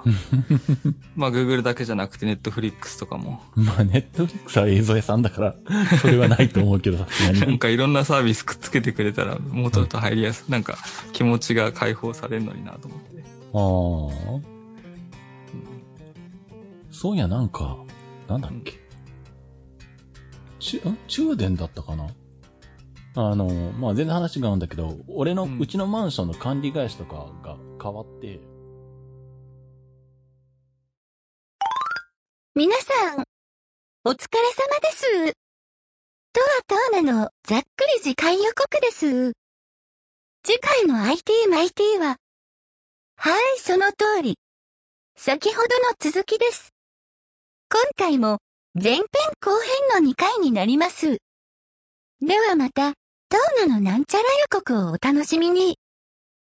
[1.17, 5.55] まあ Google だけじゃなくて Netflix とかも、まあ、ネットフリックスは映像屋さんだから、
[6.01, 6.99] それはないと思うけど、
[7.41, 7.59] なんに。
[7.59, 10.79] かいろんなサービスくっつけてくれたら、もうちょっと入りやすい、なんか
[11.13, 13.25] 気持ちが解放されるのになと思って。
[13.53, 14.57] ああ。
[16.93, 17.77] そういや、なんか、
[18.29, 18.75] なんだっけ。
[20.61, 22.07] ちゅ、ん中電だったかな
[23.17, 28.39] あの、まあ、全然話が合うんだけど、俺の、うんうちのマンションの管理会社とかが変わって、
[32.55, 33.25] 皆さん、
[34.05, 35.37] お疲れ様です。
[36.33, 39.33] とはとうなのざっくり次回予告です。
[40.45, 42.17] 次回の IT マイティは、
[43.17, 44.39] はい、その通り。
[45.17, 46.75] 先ほどの続きです。
[47.71, 48.39] 今回も
[48.75, 49.05] 前編
[49.41, 49.59] 後
[49.93, 51.17] 編の2回になります。
[52.21, 52.93] ではまた、
[53.29, 53.81] ドーナの？
[53.81, 55.79] なんちゃら予告をお楽しみに。